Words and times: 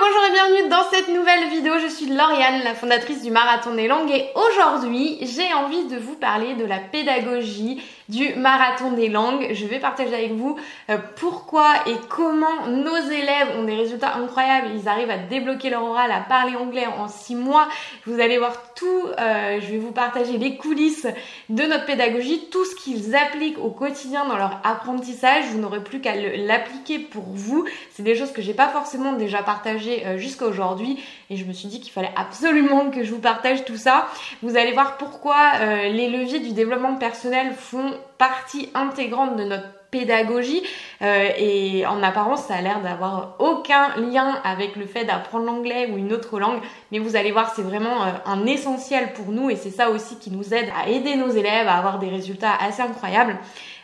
bonjour 0.00 0.24
et 0.26 0.32
bienvenue 0.32 0.68
dans 0.68 0.82
cette 0.90 1.08
nouvelle 1.08 1.48
vidéo. 1.50 1.74
Je 1.80 1.88
suis 1.88 2.06
Lauriane, 2.06 2.62
la 2.64 2.74
fondatrice 2.74 3.22
du 3.22 3.30
Marathon 3.30 3.74
des 3.74 3.86
Langues 3.86 4.10
et 4.10 4.26
aujourd'hui 4.34 5.18
j'ai 5.22 5.52
envie 5.54 5.84
de 5.84 5.96
vous 5.96 6.16
parler 6.16 6.54
de 6.54 6.64
la 6.64 6.78
pédagogie 6.78 7.80
du 8.08 8.34
Marathon 8.34 8.92
des 8.92 9.08
Langues. 9.08 9.48
Je 9.52 9.66
vais 9.66 9.78
partager 9.78 10.14
avec 10.14 10.32
vous 10.32 10.58
euh, 10.90 10.98
pourquoi 11.16 11.74
et 11.86 11.94
comment 12.08 12.66
nos 12.68 12.96
élèves 12.96 13.56
ont 13.58 13.64
des 13.64 13.74
résultats 13.74 14.14
incroyables. 14.16 14.68
Ils 14.74 14.88
arrivent 14.88 15.10
à 15.10 15.18
débloquer 15.18 15.70
leur 15.70 15.84
oral, 15.84 16.10
à 16.12 16.20
parler 16.20 16.56
anglais 16.56 16.86
en 16.86 17.08
6 17.08 17.34
mois. 17.34 17.68
Vous 18.06 18.20
allez 18.20 18.38
voir 18.38 18.74
tout, 18.74 19.06
euh, 19.18 19.58
je 19.60 19.66
vais 19.66 19.78
vous 19.78 19.92
partager 19.92 20.36
les 20.38 20.56
coulisses 20.56 21.06
de 21.48 21.62
notre 21.62 21.86
pédagogie, 21.86 22.48
tout 22.50 22.64
ce 22.64 22.74
qu'ils 22.76 23.14
appliquent 23.16 23.58
au 23.58 23.70
quotidien 23.70 24.26
dans 24.26 24.36
leur 24.36 24.60
apprentissage. 24.64 25.44
Vous 25.52 25.58
n'aurez 25.58 25.82
plus 25.82 26.00
qu'à 26.00 26.14
l'appliquer 26.14 26.98
pour 26.98 27.24
vous. 27.26 27.64
C'est 27.90 28.02
des 28.02 28.14
choses 28.14 28.32
que 28.32 28.42
j'ai 28.42 28.54
pas 28.54 28.68
forcément 28.68 29.12
déjà 29.12 29.42
partagées 29.42 30.06
euh, 30.06 30.18
jusqu'à 30.18 30.46
aujourd'hui 30.46 31.02
et 31.30 31.36
je 31.36 31.44
me 31.44 31.52
suis 31.52 31.68
dit 31.68 31.80
qu'il 31.80 31.92
fallait 31.92 32.12
absolument 32.16 32.90
que 32.90 33.02
je 33.02 33.10
vous 33.10 33.20
partage 33.20 33.64
tout 33.64 33.76
ça. 33.76 34.08
Vous 34.42 34.56
allez 34.56 34.72
voir 34.72 34.98
pourquoi 34.98 35.36
les 35.84 36.08
leviers 36.08 36.40
du 36.40 36.52
développement 36.52 36.96
personnel 36.96 37.54
font 37.54 37.93
partie 38.18 38.70
intégrante 38.74 39.36
de 39.36 39.44
notre 39.44 39.68
pédagogie 39.94 40.62
euh, 41.02 41.28
et 41.38 41.86
en 41.86 42.02
apparence 42.02 42.46
ça 42.46 42.56
a 42.56 42.60
l'air 42.60 42.80
d'avoir 42.80 43.36
aucun 43.38 43.94
lien 43.96 44.40
avec 44.42 44.74
le 44.74 44.86
fait 44.86 45.04
d'apprendre 45.04 45.44
l'anglais 45.44 45.88
ou 45.92 45.96
une 45.98 46.12
autre 46.12 46.40
langue 46.40 46.60
mais 46.90 46.98
vous 46.98 47.14
allez 47.14 47.30
voir 47.30 47.52
c'est 47.54 47.62
vraiment 47.62 48.02
euh, 48.02 48.10
un 48.26 48.44
essentiel 48.44 49.12
pour 49.12 49.26
nous 49.26 49.50
et 49.50 49.56
c'est 49.56 49.70
ça 49.70 49.90
aussi 49.90 50.18
qui 50.18 50.32
nous 50.32 50.52
aide 50.52 50.68
à 50.76 50.88
aider 50.88 51.14
nos 51.14 51.30
élèves 51.30 51.68
à 51.68 51.74
avoir 51.74 52.00
des 52.00 52.08
résultats 52.08 52.54
assez 52.60 52.82
incroyables 52.82 53.38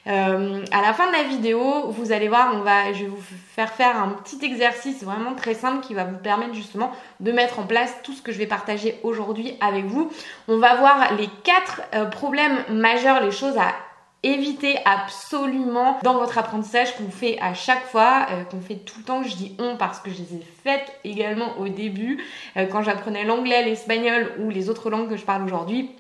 euh, 0.07 0.65
à 0.73 0.81
la 0.81 0.95
fin 0.95 1.09
de 1.09 1.13
la 1.13 1.25
vidéo, 1.25 1.91
vous 1.91 2.11
allez 2.11 2.29
voir, 2.29 2.53
on 2.55 2.61
va, 2.61 2.91
je 2.95 3.01
vais 3.01 3.11
vous 3.11 3.23
faire 3.55 3.71
faire 3.71 4.03
un 4.03 4.09
petit 4.09 4.43
exercice 4.43 5.05
vraiment 5.05 5.35
très 5.35 5.53
simple 5.53 5.87
qui 5.87 5.93
va 5.93 6.05
vous 6.05 6.17
permettre 6.17 6.55
justement 6.55 6.91
de 7.21 7.31
mettre 7.33 7.59
en 7.59 7.65
place 7.65 7.95
tout 8.03 8.15
ce 8.15 8.23
que 8.23 8.33
je 8.33 8.39
vais 8.39 8.47
partager 8.47 8.99
aujourd'hui 9.03 9.59
avec 9.61 9.85
vous. 9.85 10.11
On 10.49 10.57
va 10.57 10.77
voir 10.77 11.15
les 11.19 11.29
quatre 11.45 11.83
problèmes 12.13 12.65
majeurs, 12.71 13.21
les 13.21 13.31
choses 13.31 13.59
à 13.59 13.75
évitez 14.23 14.79
absolument 14.85 15.99
dans 16.03 16.15
votre 16.15 16.39
apprentissage 16.39 16.97
qu'on 16.97 17.11
fait 17.11 17.39
à 17.41 17.55
chaque 17.55 17.85
fois, 17.87 18.27
euh, 18.31 18.45
qu'on 18.45 18.61
fait 18.61 18.77
tout 18.77 18.99
le 18.99 19.05
temps. 19.05 19.23
Je 19.23 19.35
dis 19.35 19.57
on 19.59 19.77
parce 19.77 20.01
que 20.01 20.11
je 20.11 20.19
les 20.19 20.37
ai 20.37 20.47
faites 20.63 20.93
également 21.05 21.59
au 21.59 21.69
début, 21.69 22.23
euh, 22.57 22.67
quand 22.67 22.83
j'apprenais 22.83 23.25
l'anglais, 23.25 23.65
l'espagnol 23.65 24.33
ou 24.41 24.51
les 24.51 24.69
autres 24.69 24.91
langues 24.91 25.09
que 25.09 25.17
je 25.17 25.25
parle 25.25 25.45
aujourd'hui. 25.45 25.91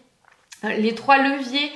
Euh, 0.64 0.74
les 0.74 0.94
trois 0.94 1.18
leviers 1.18 1.72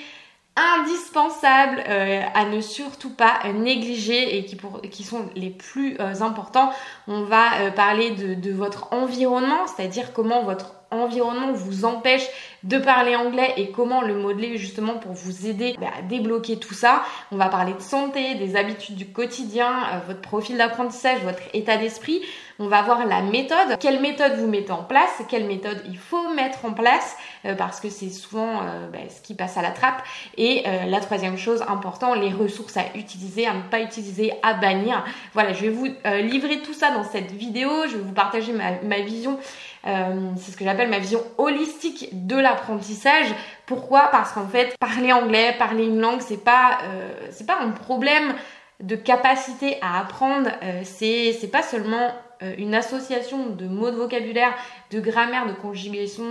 indispensables 0.57 1.81
à 1.81 2.45
ne 2.45 2.61
surtout 2.61 3.11
pas 3.11 3.41
négliger 3.53 4.39
et 4.39 4.45
qui, 4.45 5.03
sont 5.03 5.29
les 5.35 5.51
plus 5.51 5.99
importants. 5.99 6.71
On 7.09 7.23
va 7.23 7.71
parler 7.75 8.13
de, 8.13 8.53
votre 8.53 8.93
environnement, 8.93 9.67
c'est-à-dire 9.67 10.13
comment 10.13 10.45
votre 10.45 10.75
environnement 10.95 11.53
vous 11.53 11.85
empêche 11.85 12.27
de 12.63 12.79
parler 12.79 13.17
anglais 13.17 13.53
et 13.57 13.71
comment 13.71 14.03
le 14.03 14.15
modeler 14.15 14.57
justement 14.57 14.95
pour 14.95 15.13
vous 15.13 15.47
aider 15.47 15.77
bah, 15.81 15.89
à 15.99 16.03
débloquer 16.03 16.59
tout 16.59 16.75
ça. 16.75 17.03
On 17.33 17.37
va 17.37 17.49
parler 17.49 17.75
de 17.75 17.81
santé, 17.81 18.35
des 18.37 18.57
habitudes 18.57 18.95
du 18.95 19.07
quotidien, 19.07 19.71
euh, 19.71 19.99
votre 20.07 20.21
profil 20.21 20.57
d'apprentissage, 20.57 21.21
votre 21.23 21.43
état 21.53 21.77
d'esprit. 21.77 22.23
On 22.59 22.69
va 22.69 22.83
voir 22.83 23.07
la 23.07 23.21
méthode, 23.23 23.79
quelle 23.81 24.01
méthode 24.01 24.35
vous 24.39 24.47
mettez 24.47 24.73
en 24.73 24.85
place, 24.85 25.23
quelle 25.29 25.47
méthode 25.47 25.83
il 25.87 25.99
faut 25.99 26.33
mettre 26.35 26.65
en 26.65 26.73
place? 26.73 27.17
euh, 27.17 27.34
parce 27.57 27.81
que 27.81 27.91
c'est 27.91 28.11
souvent 28.11 28.63
euh, 28.63 28.89
bah, 28.91 28.99
ce 29.09 29.21
qui 29.21 29.35
passe 29.35 29.57
à 29.57 29.63
la 29.63 29.71
trappe. 29.71 30.03
Et 30.37 30.65
la 30.65 31.01
troisième 31.01 31.37
chose 31.37 31.63
importante, 31.69 32.19
les 32.19 32.33
ressources 32.33 32.77
à 32.77 32.85
utiliser, 32.95 33.47
à 33.47 33.55
ne 33.55 33.63
pas 33.63 33.81
utiliser, 33.81 34.33
à 34.43 34.55
bannir. 34.55 35.05
Voilà, 35.33 35.53
je 35.53 35.63
vais 35.63 35.71
vous 35.71 35.87
livrer 36.23 36.61
tout 36.63 36.75
ça 36.75 36.91
dans 36.91 37.05
cette 37.05 37.33
vidéo. 37.33 37.71
Je 37.89 37.97
vais 37.97 38.03
vous 38.03 38.13
partager 38.13 38.53
ma, 38.53 38.81
ma 38.83 39.01
vision 39.01 39.39
euh, 39.87 40.31
c'est 40.39 40.53
ce 40.53 40.57
que 40.57 40.65
j'appelle 40.65 40.89
ma 40.89 40.99
vision 40.99 41.21
holistique 41.37 42.09
de 42.27 42.37
l'apprentissage. 42.37 43.27
Pourquoi? 43.67 44.09
Parce 44.11 44.33
qu'en 44.33 44.47
fait, 44.47 44.75
parler 44.79 45.13
anglais, 45.13 45.55
parler 45.59 45.85
une 45.85 46.01
langue, 46.01 46.21
c'est 46.21 46.43
pas 46.43 46.79
euh, 46.85 47.13
c'est 47.31 47.47
pas 47.47 47.59
un 47.61 47.71
problème 47.71 48.35
de 48.81 48.97
capacité 48.97 49.79
à 49.81 50.01
apprendre. 50.01 50.51
Euh, 50.63 50.83
c'est 50.85 51.51
pas 51.51 51.63
seulement 51.63 52.11
une 52.59 52.75
association 52.75 53.47
de 53.47 53.67
mots 53.67 53.91
de 53.91 53.97
vocabulaire, 53.97 54.53
de 54.91 55.01
grammaire, 55.01 55.47
de 55.47 55.55
conjugation, 55.55 56.25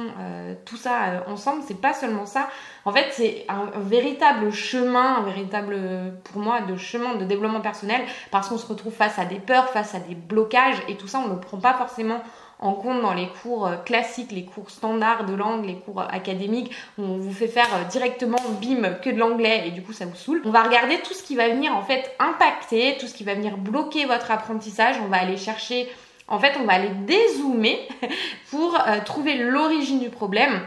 tout 0.63 0.77
ça 0.77 1.23
ensemble, 1.27 1.63
c'est 1.65 1.79
pas 1.79 1.93
seulement 1.93 2.27
ça. 2.27 2.49
En 2.85 2.91
fait, 2.91 3.07
c'est 3.13 3.45
un, 3.49 3.79
véritable 3.79 4.51
chemin, 4.51 5.15
un 5.15 5.21
véritable, 5.23 5.75
pour 6.25 6.39
moi, 6.39 6.61
de 6.61 6.75
chemin 6.75 7.15
de 7.15 7.25
développement 7.25 7.61
personnel, 7.61 8.01
parce 8.29 8.49
qu'on 8.49 8.59
se 8.59 8.67
retrouve 8.67 8.93
face 8.93 9.17
à 9.17 9.25
des 9.25 9.39
peurs, 9.39 9.69
face 9.69 9.95
à 9.95 9.99
des 9.99 10.13
blocages, 10.13 10.77
et 10.87 10.97
tout 10.97 11.07
ça, 11.07 11.17
on 11.17 11.29
ne 11.29 11.33
le 11.33 11.39
prend 11.39 11.57
pas 11.57 11.73
forcément 11.73 12.21
en 12.63 12.71
compte 12.71 13.01
dans 13.01 13.13
les 13.13 13.27
cours 13.27 13.67
euh, 13.67 13.75
classiques, 13.75 14.31
les 14.31 14.45
cours 14.45 14.69
standards 14.69 15.25
de 15.25 15.33
langue, 15.33 15.65
les 15.65 15.75
cours 15.75 15.99
euh, 16.01 16.07
académiques, 16.09 16.71
on 16.97 17.17
vous 17.17 17.33
fait 17.33 17.49
faire 17.49 17.67
euh, 17.75 17.83
directement 17.89 18.37
bim 18.61 18.93
que 19.01 19.09
de 19.09 19.17
l'anglais 19.17 19.63
et 19.67 19.71
du 19.71 19.83
coup 19.83 19.91
ça 19.91 20.05
vous 20.05 20.15
saoule. 20.15 20.41
On 20.45 20.49
va 20.49 20.63
regarder 20.63 20.97
tout 20.99 21.13
ce 21.13 21.21
qui 21.21 21.35
va 21.35 21.49
venir 21.49 21.75
en 21.75 21.83
fait 21.83 22.15
impacter, 22.19 22.97
tout 22.97 23.07
ce 23.07 23.13
qui 23.13 23.25
va 23.25 23.35
venir 23.35 23.57
bloquer 23.57 24.05
votre 24.05 24.31
apprentissage. 24.31 24.95
On 25.03 25.09
va 25.09 25.17
aller 25.17 25.35
chercher, 25.35 25.89
en 26.29 26.39
fait 26.39 26.53
on 26.59 26.63
va 26.63 26.73
aller 26.73 26.91
dézoomer 27.05 27.85
pour 28.49 28.77
trouver 29.05 29.35
l'origine 29.35 29.99
du 29.99 30.09
problème 30.09 30.61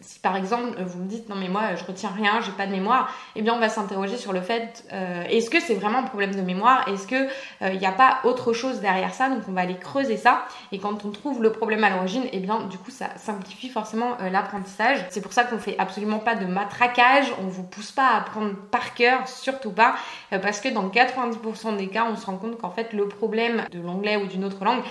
si 0.00 0.20
par 0.20 0.36
exemple 0.36 0.78
euh, 0.78 0.84
vous 0.84 1.02
me 1.02 1.08
dites 1.08 1.28
non 1.28 1.34
mais 1.34 1.48
moi 1.48 1.74
je 1.74 1.84
retiens 1.84 2.10
rien, 2.10 2.40
j'ai 2.40 2.52
pas 2.52 2.66
de 2.66 2.70
mémoire, 2.70 3.12
eh 3.34 3.42
bien 3.42 3.54
on 3.54 3.58
va 3.58 3.68
s'interroger 3.68 4.16
sur 4.16 4.32
le 4.32 4.40
fait 4.40 4.84
euh, 4.92 5.24
est-ce 5.24 5.50
que 5.50 5.58
c'est 5.58 5.74
vraiment 5.74 5.98
un 5.98 6.04
problème 6.04 6.34
de 6.34 6.40
mémoire, 6.40 6.86
est-ce 6.88 7.08
que 7.08 7.26
il 7.60 7.66
euh, 7.66 7.74
n'y 7.74 7.86
a 7.86 7.92
pas 7.92 8.20
autre 8.22 8.52
chose 8.52 8.80
derrière 8.80 9.12
ça, 9.12 9.28
donc 9.28 9.42
on 9.48 9.52
va 9.52 9.62
aller 9.62 9.76
creuser 9.76 10.16
ça. 10.16 10.46
Et 10.70 10.78
quand 10.78 11.04
on 11.04 11.10
trouve 11.10 11.42
le 11.42 11.50
problème 11.50 11.82
à 11.82 11.90
l'origine, 11.90 12.22
eh 12.32 12.38
bien 12.38 12.60
du 12.60 12.78
coup 12.78 12.92
ça 12.92 13.06
simplifie 13.16 13.68
forcément 13.68 14.16
l'apprentissage. 14.30 15.04
C'est 15.10 15.20
pour 15.20 15.32
ça 15.32 15.44
qu'on 15.44 15.58
fait 15.58 15.76
absolument 15.78 16.18
pas 16.18 16.36
de 16.36 16.46
matraquage, 16.46 17.26
on 17.40 17.48
vous 17.48 17.64
pousse 17.64 17.90
pas 17.90 18.06
à 18.06 18.18
apprendre 18.18 18.54
par 18.70 18.94
cœur, 18.94 19.26
surtout 19.26 19.72
pas, 19.72 19.96
parce 20.30 20.60
que 20.60 20.68
dans 20.68 20.88
90% 20.88 21.76
des 21.76 21.88
cas 21.88 22.06
on 22.10 22.16
se 22.16 22.26
rend 22.26 22.36
compte 22.36 22.58
qu'en 22.58 22.70
fait 22.70 22.92
le 22.92 23.08
problème 23.08 23.64
de 23.72 23.80
l'anglais 23.80 24.16
ou 24.16 24.26
d'une 24.26 24.44
autre 24.44 24.64
langue 24.64 24.82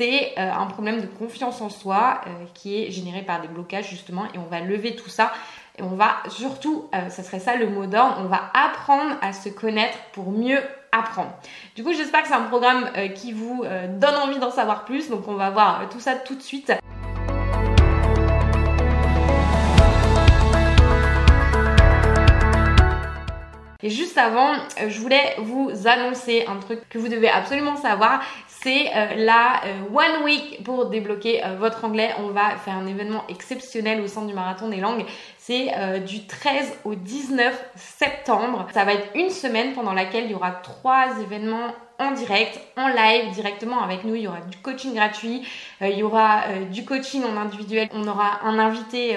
c'est 0.00 0.38
un 0.38 0.64
problème 0.64 1.02
de 1.02 1.06
confiance 1.06 1.60
en 1.60 1.68
soi 1.68 2.22
qui 2.54 2.82
est 2.82 2.90
généré 2.90 3.20
par 3.20 3.42
des 3.42 3.48
blocages 3.48 3.90
justement 3.90 4.24
et 4.32 4.38
on 4.38 4.48
va 4.50 4.60
lever 4.60 4.96
tout 4.96 5.10
ça. 5.10 5.30
Et 5.80 5.82
on 5.82 5.96
va 5.96 6.16
surtout, 6.28 6.88
euh, 6.94 7.08
ça 7.08 7.22
serait 7.22 7.38
ça 7.38 7.56
le 7.56 7.68
mot 7.68 7.86
d'ordre, 7.86 8.16
on 8.20 8.26
va 8.26 8.50
apprendre 8.52 9.16
à 9.22 9.32
se 9.32 9.48
connaître 9.48 9.96
pour 10.12 10.30
mieux 10.30 10.60
apprendre. 10.92 11.30
Du 11.74 11.84
coup, 11.84 11.92
j'espère 11.92 12.22
que 12.22 12.28
c'est 12.28 12.34
un 12.34 12.42
programme 12.42 12.90
euh, 12.96 13.08
qui 13.08 13.32
vous 13.32 13.62
euh, 13.64 13.86
donne 13.86 14.16
envie 14.16 14.38
d'en 14.38 14.50
savoir 14.50 14.84
plus. 14.84 15.08
Donc, 15.08 15.28
on 15.28 15.34
va 15.34 15.50
voir 15.50 15.88
tout 15.90 16.00
ça 16.00 16.16
tout 16.16 16.34
de 16.34 16.42
suite. 16.42 16.72
Et 23.82 23.90
juste 23.90 24.18
avant, 24.18 24.52
je 24.88 25.00
voulais 25.00 25.34
vous 25.38 25.70
annoncer 25.86 26.44
un 26.46 26.56
truc 26.56 26.80
que 26.88 26.98
vous 26.98 27.08
devez 27.08 27.28
absolument 27.28 27.76
savoir 27.76 28.20
c'est 28.62 28.90
euh, 28.94 29.14
la 29.16 29.62
euh, 29.64 29.82
One 29.94 30.22
Week 30.24 30.62
pour 30.64 30.86
débloquer 30.86 31.42
euh, 31.42 31.56
votre 31.58 31.84
anglais. 31.84 32.10
On 32.18 32.28
va 32.28 32.56
faire 32.56 32.74
un 32.74 32.86
événement 32.86 33.24
exceptionnel 33.28 34.02
au 34.02 34.06
centre 34.06 34.26
du 34.26 34.34
marathon 34.34 34.68
des 34.68 34.80
langues. 34.80 35.06
C'est 35.38 35.72
du 36.06 36.26
13 36.26 36.78
au 36.84 36.94
19 36.94 37.70
septembre. 37.74 38.68
Ça 38.72 38.84
va 38.84 38.92
être 38.92 39.08
une 39.16 39.30
semaine 39.30 39.72
pendant 39.72 39.92
laquelle 39.92 40.26
il 40.26 40.30
y 40.30 40.34
aura 40.34 40.52
trois 40.52 41.18
événements 41.20 41.74
en 41.98 42.12
direct, 42.12 42.60
en 42.76 42.86
live 42.86 43.32
directement 43.32 43.82
avec 43.82 44.04
nous. 44.04 44.14
Il 44.14 44.22
y 44.22 44.28
aura 44.28 44.42
du 44.42 44.58
coaching 44.58 44.94
gratuit, 44.94 45.42
il 45.80 45.98
y 45.98 46.04
aura 46.04 46.42
du 46.70 46.84
coaching 46.84 47.24
en 47.24 47.36
individuel. 47.36 47.88
On 47.92 48.06
aura 48.06 48.44
un 48.44 48.60
invité 48.60 49.16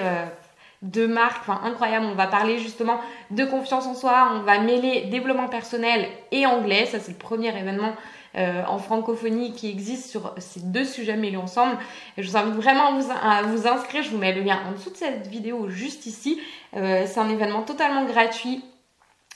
de 0.84 1.06
marque, 1.06 1.48
enfin 1.48 1.60
incroyable. 1.64 2.06
On 2.06 2.14
va 2.14 2.26
parler 2.26 2.58
justement 2.58 3.00
de 3.30 3.44
confiance 3.44 3.86
en 3.86 3.94
soi. 3.94 4.30
On 4.34 4.40
va 4.40 4.60
mêler 4.60 5.06
développement 5.10 5.48
personnel 5.48 6.06
et 6.30 6.46
anglais. 6.46 6.86
Ça 6.86 7.00
c'est 7.00 7.12
le 7.12 7.18
premier 7.18 7.48
événement 7.48 7.94
euh, 8.36 8.62
en 8.66 8.78
francophonie 8.78 9.52
qui 9.52 9.70
existe 9.70 10.10
sur 10.10 10.34
ces 10.38 10.60
deux 10.60 10.84
sujets 10.84 11.16
mêlés 11.16 11.36
ensemble. 11.36 11.78
je 12.18 12.28
vous 12.28 12.36
invite 12.36 12.54
vraiment 12.54 12.98
à 13.22 13.42
vous, 13.42 13.66
inscrire. 13.66 14.02
Je 14.02 14.10
vous 14.10 14.18
mets 14.18 14.34
le 14.34 14.42
lien 14.42 14.58
en 14.68 14.72
dessous 14.72 14.90
de 14.90 14.96
cette 14.96 15.26
vidéo 15.26 15.68
juste 15.68 16.06
ici. 16.06 16.40
Euh, 16.76 17.04
c'est 17.06 17.20
un 17.20 17.28
événement 17.28 17.62
totalement 17.62 18.04
gratuit. 18.04 18.62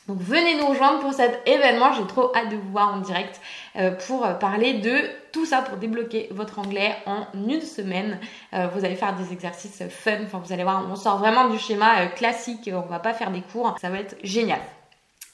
Donc 0.08 0.18
venez 0.20 0.56
nous 0.56 0.66
rejoindre 0.66 1.00
pour 1.00 1.12
cet 1.12 1.46
événement, 1.46 1.92
j'ai 1.92 2.06
trop 2.06 2.34
hâte 2.34 2.48
de 2.48 2.56
vous 2.56 2.70
voir 2.70 2.94
en 2.94 2.98
direct 2.98 3.40
euh, 3.76 3.90
pour 3.90 4.26
parler 4.38 4.74
de 4.74 5.02
tout 5.32 5.44
ça 5.44 5.62
pour 5.62 5.76
débloquer 5.76 6.28
votre 6.32 6.58
anglais 6.58 6.96
en 7.06 7.26
une 7.34 7.60
semaine. 7.60 8.18
vous 8.52 8.84
allez 8.84 8.96
faire 8.96 9.14
des 9.14 9.32
exercices 9.32 9.82
fun, 9.90 10.24
enfin 10.24 10.40
vous 10.42 10.52
allez 10.52 10.64
voir, 10.64 10.86
on 10.90 10.96
sort 10.96 11.18
vraiment 11.18 11.48
du 11.48 11.58
schéma 11.58 12.06
classique, 12.06 12.70
on 12.72 12.90
va 12.90 12.98
pas 12.98 13.12
faire 13.12 13.30
des 13.30 13.42
cours, 13.42 13.76
ça 13.80 13.90
va 13.90 13.98
être 13.98 14.16
génial. 14.24 14.60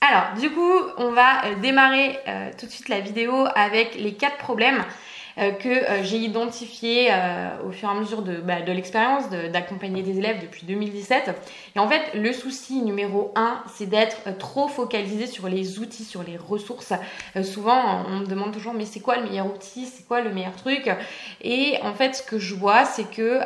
Alors, 0.06 0.38
du 0.38 0.50
coup, 0.50 0.72
on 0.98 1.12
va 1.12 1.46
euh, 1.46 1.54
démarrer 1.62 2.18
euh, 2.28 2.50
tout 2.58 2.66
de 2.66 2.70
suite 2.70 2.90
la 2.90 3.00
vidéo 3.00 3.46
avec 3.54 3.94
les 3.94 4.12
quatre 4.12 4.36
problèmes. 4.36 4.84
Euh, 5.38 5.50
que 5.52 5.68
euh, 5.68 6.02
j'ai 6.02 6.18
identifié 6.18 7.10
au 7.66 7.70
fur 7.70 7.88
et 7.88 7.92
à 7.92 7.94
mesure 7.94 8.22
de, 8.22 8.36
bah, 8.36 8.62
de 8.62 8.72
l'expérience 8.72 9.28
d'accompagner 9.52 10.02
des 10.02 10.18
élèves 10.18 10.40
depuis 10.40 10.66
2017. 10.66 11.30
Et 11.76 11.78
en 11.78 11.88
fait, 11.88 12.14
le 12.14 12.32
souci 12.32 12.82
numéro 12.82 13.32
un, 13.34 13.62
c'est 13.74 13.86
d'être 13.86 14.36
trop 14.38 14.68
focalisé 14.68 15.26
sur 15.26 15.48
les 15.48 15.78
outils, 15.78 16.04
sur 16.04 16.22
les 16.22 16.36
ressources. 16.36 16.92
souvent, 17.42 18.04
on 18.08 18.20
me 18.20 18.26
demande 18.26 18.52
toujours, 18.52 18.74
mais 18.74 18.84
c'est 18.84 19.00
quoi 19.00 19.16
le 19.16 19.28
meilleur 19.28 19.46
outil? 19.46 19.86
C'est 19.86 20.06
quoi 20.06 20.20
le 20.20 20.32
meilleur 20.32 20.54
truc? 20.56 20.90
Et 21.42 21.78
en 21.82 21.94
fait, 21.94 22.14
ce 22.14 22.22
que 22.22 22.38
je 22.38 22.54
vois, 22.54 22.84
c'est 22.84 23.10
que 23.10 23.40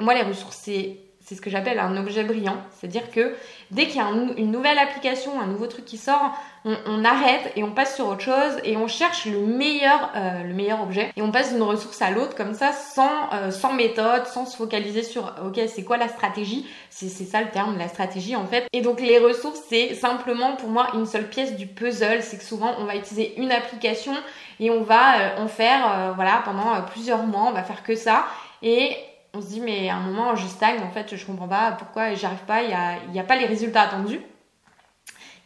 moi, 0.00 0.14
les 0.14 0.22
ressources, 0.22 0.58
c'est 0.62 1.07
c'est 1.28 1.34
ce 1.34 1.42
que 1.42 1.50
j'appelle 1.50 1.78
un 1.78 1.94
objet 1.98 2.24
brillant. 2.24 2.56
C'est-à-dire 2.72 3.10
que 3.10 3.36
dès 3.70 3.84
qu'il 3.84 3.96
y 3.96 4.00
a 4.00 4.08
une 4.38 4.50
nouvelle 4.50 4.78
application, 4.78 5.38
un 5.38 5.46
nouveau 5.46 5.66
truc 5.66 5.84
qui 5.84 5.98
sort, 5.98 6.32
on, 6.64 7.04
arrête 7.04 7.52
et 7.54 7.62
on 7.62 7.70
passe 7.72 7.96
sur 7.96 8.08
autre 8.08 8.22
chose 8.22 8.58
et 8.64 8.78
on 8.78 8.88
cherche 8.88 9.26
le 9.26 9.40
meilleur, 9.40 10.10
euh, 10.16 10.82
objet. 10.82 11.12
Et 11.16 11.22
on 11.22 11.30
passe 11.30 11.52
d'une 11.52 11.62
ressource 11.62 12.00
à 12.00 12.10
l'autre 12.10 12.34
comme 12.34 12.54
ça, 12.54 12.72
sans, 12.72 13.28
euh, 13.34 13.72
méthode, 13.76 14.26
sans 14.26 14.46
se 14.46 14.56
focaliser 14.56 15.02
sur, 15.02 15.34
ok, 15.44 15.60
c'est 15.66 15.84
quoi 15.84 15.98
la 15.98 16.08
stratégie? 16.08 16.66
C'est 16.88 17.08
ça 17.08 17.42
le 17.42 17.50
terme, 17.50 17.76
la 17.76 17.88
stratégie 17.88 18.34
en 18.34 18.46
fait. 18.46 18.66
Et 18.72 18.80
donc 18.80 18.98
les 18.98 19.18
ressources, 19.18 19.60
c'est 19.68 19.94
simplement 19.94 20.56
pour 20.56 20.70
moi 20.70 20.88
une 20.94 21.04
seule 21.04 21.28
pièce 21.28 21.56
du 21.56 21.66
puzzle. 21.66 22.22
C'est 22.22 22.38
que 22.38 22.44
souvent 22.44 22.74
on 22.78 22.86
va 22.86 22.96
utiliser 22.96 23.38
une 23.38 23.52
application 23.52 24.14
et 24.60 24.70
on 24.70 24.82
va 24.82 25.18
euh, 25.18 25.42
en 25.42 25.48
faire, 25.48 26.14
voilà, 26.14 26.40
pendant 26.46 26.80
plusieurs 26.90 27.24
mois, 27.24 27.48
on 27.48 27.52
va 27.52 27.64
faire 27.64 27.82
que 27.82 27.94
ça. 27.94 28.24
Et 28.62 28.96
on 29.34 29.40
se 29.40 29.48
dit 29.48 29.60
mais 29.60 29.88
à 29.88 29.96
un 29.96 30.00
moment 30.00 30.36
je 30.36 30.46
stagne 30.46 30.80
en 30.82 30.90
fait 30.90 31.16
je 31.16 31.26
comprends 31.26 31.48
pas 31.48 31.72
pourquoi 31.72 32.14
j'arrive 32.14 32.44
pas 32.46 32.62
il 32.62 32.68
n'y 32.68 33.18
a, 33.18 33.22
a 33.22 33.26
pas 33.26 33.36
les 33.36 33.46
résultats 33.46 33.82
attendus. 33.82 34.20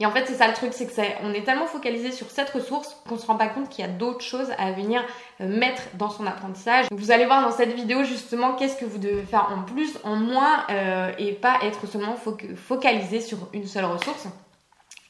Et 0.01 0.07
en 0.07 0.11
fait 0.11 0.27
c'est 0.27 0.35
ça 0.35 0.49
le 0.49 0.55
truc 0.55 0.73
c'est 0.73 0.87
que 0.87 1.01
est 1.01 1.45
tellement 1.45 1.67
focalisé 1.67 2.11
sur 2.11 2.29
cette 2.31 2.51
ressource 2.51 2.97
qu'on 3.09 3.17
se 3.19 3.27
rend 3.27 3.37
pas 3.37 3.49
compte 3.49 3.69
qu'il 3.69 3.85
y 3.85 3.89
a 3.89 3.91
d'autres 3.91 4.25
choses 4.25 4.51
à 4.59 4.73
venir 4.73 5.05
euh, 5.41 5.47
mettre 5.47 5.83
dans 5.95 6.11
son 6.11 6.27
apprentissage. 6.27 6.87
Vous 6.91 7.11
allez 7.13 7.27
voir 7.27 7.43
dans 7.43 7.55
cette 7.55 7.73
vidéo 7.73 8.03
justement 8.03 8.55
qu'est-ce 8.55 8.77
que 8.77 8.85
vous 8.85 8.99
devez 8.99 9.23
faire 9.23 9.51
en 9.53 9.63
plus 9.63 9.99
en 10.03 10.17
moins 10.17 10.65
euh, 10.71 11.13
et 11.19 11.33
pas 11.33 11.59
être 11.63 11.87
seulement 11.87 12.17
focalisé 12.57 13.21
sur 13.21 13.39
une 13.53 13.67
seule 13.67 13.85
ressource 13.85 14.27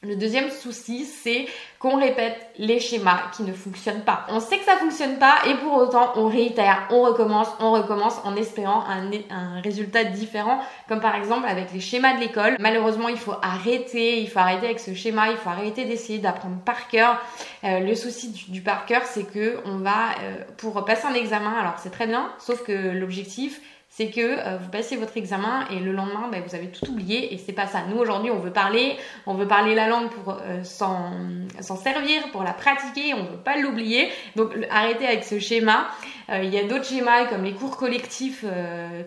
le 0.03 0.15
deuxième 0.15 0.49
souci, 0.49 1.05
c'est 1.05 1.45
qu'on 1.79 1.99
répète 1.99 2.49
les 2.57 2.79
schémas 2.79 3.23
qui 3.35 3.43
ne 3.43 3.53
fonctionnent 3.53 4.03
pas. 4.03 4.25
On 4.29 4.39
sait 4.39 4.57
que 4.57 4.65
ça 4.65 4.77
fonctionne 4.77 5.17
pas 5.17 5.35
et 5.47 5.55
pour 5.55 5.73
autant 5.73 6.13
on 6.15 6.27
réitère, 6.27 6.87
on 6.91 7.01
recommence, 7.01 7.47
on 7.59 7.71
recommence 7.71 8.19
en 8.23 8.35
espérant 8.35 8.83
un, 8.87 9.61
résultat 9.61 10.03
différent. 10.03 10.59
Comme 10.87 10.99
par 10.99 11.15
exemple 11.15 11.47
avec 11.47 11.73
les 11.73 11.79
schémas 11.79 12.15
de 12.15 12.19
l'école. 12.19 12.55
Malheureusement, 12.59 13.07
il 13.07 13.17
faut 13.17 13.35
arrêter, 13.41 14.19
il 14.21 14.29
faut 14.29 14.39
arrêter 14.39 14.65
avec 14.65 14.79
ce 14.79 14.93
schéma, 14.93 15.29
il 15.31 15.37
faut 15.37 15.49
arrêter 15.49 15.85
d'essayer 15.85 16.19
d'apprendre 16.19 16.57
par 16.63 16.87
cœur. 16.87 17.21
Euh, 17.63 17.79
le 17.79 17.95
souci 17.95 18.29
du, 18.49 18.61
par 18.61 18.85
cœur, 18.85 19.03
c'est 19.05 19.23
que 19.23 19.59
on 19.65 19.77
va 19.77 20.11
euh, 20.21 20.35
pour 20.57 20.83
passer 20.85 21.07
un 21.07 21.13
examen. 21.13 21.53
Alors 21.57 21.75
c'est 21.77 21.91
très 21.91 22.07
bien, 22.07 22.31
sauf 22.39 22.63
que 22.63 22.71
l'objectif 22.71 23.61
c'est 23.95 24.09
que 24.09 24.21
euh, 24.21 24.57
vous 24.57 24.69
passez 24.69 24.95
votre 24.95 25.17
examen 25.17 25.67
et 25.69 25.79
le 25.79 25.91
lendemain, 25.91 26.27
bah, 26.31 26.39
vous 26.43 26.55
avez 26.55 26.69
tout 26.69 26.89
oublié 26.89 27.31
et 27.31 27.37
c'est 27.37 27.53
pas 27.53 27.67
ça. 27.67 27.83
Nous 27.87 27.97
aujourd'hui, 27.97 28.31
on 28.31 28.39
veut 28.39 28.51
parler, 28.51 28.97
on 29.27 29.35
veut 29.35 29.47
parler 29.47 29.75
la 29.75 29.87
langue 29.87 30.09
pour 30.09 30.33
euh, 30.33 30.63
s'en 30.63 31.75
servir, 31.75 32.23
pour 32.31 32.41
la 32.41 32.53
pratiquer, 32.53 33.13
on 33.13 33.23
veut 33.25 33.37
pas 33.37 33.55
l'oublier. 33.57 34.09
Donc 34.35 34.49
arrêtez 34.71 35.05
avec 35.05 35.23
ce 35.23 35.37
schéma. 35.37 35.89
Euh, 36.29 36.41
il 36.41 36.51
y 36.51 36.57
a 36.57 36.63
d'autres 36.63 36.85
schémas 36.85 37.25
comme 37.25 37.43
les 37.43 37.53
cours 37.53 37.77
collectifs 37.77 38.43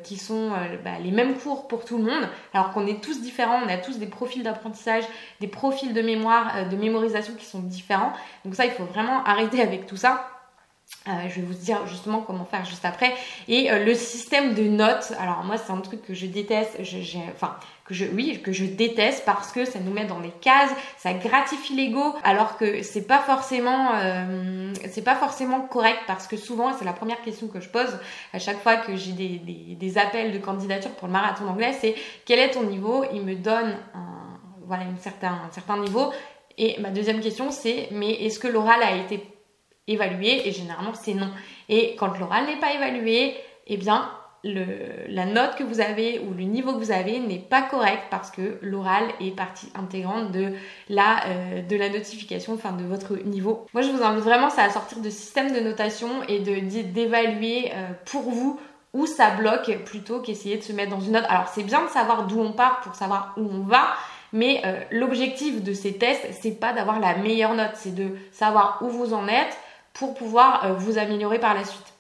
qui 0.04 0.16
sont 0.16 0.50
bah, 0.84 0.92
les 1.02 1.10
mêmes 1.10 1.34
cours 1.34 1.66
pour 1.66 1.84
tout 1.84 1.98
le 1.98 2.04
monde, 2.04 2.28
alors 2.54 2.70
qu'on 2.70 2.86
est 2.86 3.02
tous 3.02 3.20
différents, 3.20 3.58
on 3.66 3.68
a 3.68 3.78
tous 3.78 3.98
des 3.98 4.06
profils 4.06 4.44
d'apprentissage, 4.44 5.04
des 5.40 5.48
profils 5.48 5.94
de 5.94 6.02
mémoire, 6.02 6.68
de 6.70 6.76
mémorisation 6.76 7.34
qui 7.34 7.46
sont 7.46 7.60
différents. 7.60 8.12
Donc 8.44 8.54
ça, 8.54 8.66
il 8.66 8.70
faut 8.70 8.84
vraiment 8.84 9.24
arrêter 9.24 9.60
avec 9.60 9.86
tout 9.86 9.96
ça. 9.96 10.35
Euh, 11.08 11.28
je 11.28 11.40
vais 11.40 11.46
vous 11.46 11.54
dire 11.54 11.86
justement 11.86 12.20
comment 12.20 12.44
faire 12.44 12.64
juste 12.64 12.84
après. 12.84 13.12
Et 13.46 13.70
euh, 13.70 13.84
le 13.84 13.94
système 13.94 14.54
de 14.54 14.64
notes, 14.64 15.12
alors 15.20 15.44
moi 15.44 15.56
c'est 15.56 15.70
un 15.72 15.80
truc 15.80 16.02
que 16.02 16.14
je 16.14 16.26
déteste, 16.26 16.78
enfin 17.32 17.56
que 17.84 17.94
je, 17.94 18.06
oui, 18.06 18.40
que 18.42 18.50
je 18.50 18.64
déteste 18.64 19.24
parce 19.24 19.52
que 19.52 19.64
ça 19.64 19.78
nous 19.78 19.92
met 19.92 20.04
dans 20.04 20.18
les 20.18 20.32
cases, 20.40 20.70
ça 20.96 21.12
gratifie 21.12 21.76
l'ego, 21.76 22.14
alors 22.24 22.56
que 22.56 22.82
c'est 22.82 23.06
pas 23.06 23.20
forcément, 23.20 23.90
euh, 23.94 24.72
c'est 24.90 25.02
pas 25.04 25.14
forcément 25.14 25.60
correct 25.60 26.00
parce 26.08 26.26
que 26.26 26.36
souvent, 26.36 26.72
c'est 26.76 26.84
la 26.84 26.92
première 26.92 27.20
question 27.22 27.46
que 27.46 27.60
je 27.60 27.68
pose 27.68 27.98
à 28.32 28.40
chaque 28.40 28.60
fois 28.60 28.76
que 28.76 28.96
j'ai 28.96 29.12
des, 29.12 29.38
des, 29.38 29.76
des, 29.76 29.98
appels 29.98 30.32
de 30.32 30.38
candidature 30.38 30.90
pour 30.92 31.06
le 31.06 31.12
marathon 31.12 31.44
d'anglais, 31.44 31.72
c'est 31.80 31.94
quel 32.24 32.40
est 32.40 32.50
ton 32.50 32.64
niveau? 32.64 33.04
Il 33.12 33.22
me 33.22 33.36
donne 33.36 33.76
voilà, 34.66 34.84
certain, 35.00 35.38
un 35.48 35.52
certain 35.52 35.78
niveau. 35.78 36.12
Et 36.58 36.80
ma 36.80 36.90
deuxième 36.90 37.20
question, 37.20 37.52
c'est 37.52 37.88
mais 37.92 38.10
est-ce 38.24 38.40
que 38.40 38.48
l'oral 38.48 38.82
a 38.82 38.96
été 38.96 39.35
évalué 39.88 40.46
et 40.48 40.52
généralement 40.52 40.94
c'est 40.94 41.14
non. 41.14 41.30
Et 41.68 41.96
quand 41.96 42.18
l'oral 42.18 42.46
n'est 42.46 42.60
pas 42.60 42.72
évalué, 42.72 43.34
eh 43.66 43.76
bien 43.76 44.10
le, 44.44 44.64
la 45.08 45.26
note 45.26 45.56
que 45.56 45.64
vous 45.64 45.80
avez 45.80 46.20
ou 46.20 46.32
le 46.32 46.44
niveau 46.44 46.72
que 46.72 46.78
vous 46.78 46.92
avez 46.92 47.18
n'est 47.18 47.38
pas 47.38 47.62
correct 47.62 48.04
parce 48.10 48.30
que 48.30 48.58
l'oral 48.62 49.04
est 49.20 49.34
partie 49.34 49.68
intégrante 49.74 50.30
de 50.30 50.52
la, 50.88 51.26
euh, 51.26 51.62
de 51.62 51.76
la 51.76 51.88
notification, 51.88 52.54
enfin 52.54 52.72
de 52.72 52.84
votre 52.84 53.16
niveau. 53.24 53.66
Moi 53.74 53.82
je 53.82 53.90
vous 53.90 54.02
invite 54.02 54.24
vraiment 54.24 54.50
ça 54.50 54.62
à 54.64 54.70
sortir 54.70 55.00
de 55.00 55.10
système 55.10 55.52
de 55.52 55.60
notation 55.60 56.08
et 56.28 56.38
d'évaluer 56.38 57.72
euh, 57.74 57.90
pour 58.04 58.22
vous 58.22 58.60
où 58.92 59.06
ça 59.06 59.30
bloque 59.30 59.84
plutôt 59.84 60.20
qu'essayer 60.20 60.56
de 60.56 60.62
se 60.62 60.72
mettre 60.72 60.90
dans 60.90 61.00
une 61.00 61.12
note. 61.12 61.26
Alors 61.28 61.48
c'est 61.48 61.64
bien 61.64 61.84
de 61.84 61.88
savoir 61.88 62.26
d'où 62.26 62.40
on 62.40 62.52
part 62.52 62.80
pour 62.80 62.94
savoir 62.94 63.34
où 63.36 63.42
on 63.42 63.60
va, 63.60 63.88
mais 64.32 64.62
euh, 64.64 64.80
l'objectif 64.90 65.62
de 65.62 65.72
ces 65.72 65.98
tests, 65.98 66.26
c'est 66.40 66.58
pas 66.58 66.72
d'avoir 66.72 66.98
la 66.98 67.16
meilleure 67.16 67.54
note, 67.54 67.72
c'est 67.74 67.94
de 67.94 68.16
savoir 68.32 68.78
où 68.82 68.88
vous 68.88 69.12
en 69.12 69.28
êtes, 69.28 69.58
pour 69.98 70.14
pouvoir 70.14 70.64
euh, 70.64 70.72
vous 70.74 70.98
améliorer 70.98 71.38
par 71.38 71.54
la 71.54 71.64
suite. 71.64 71.92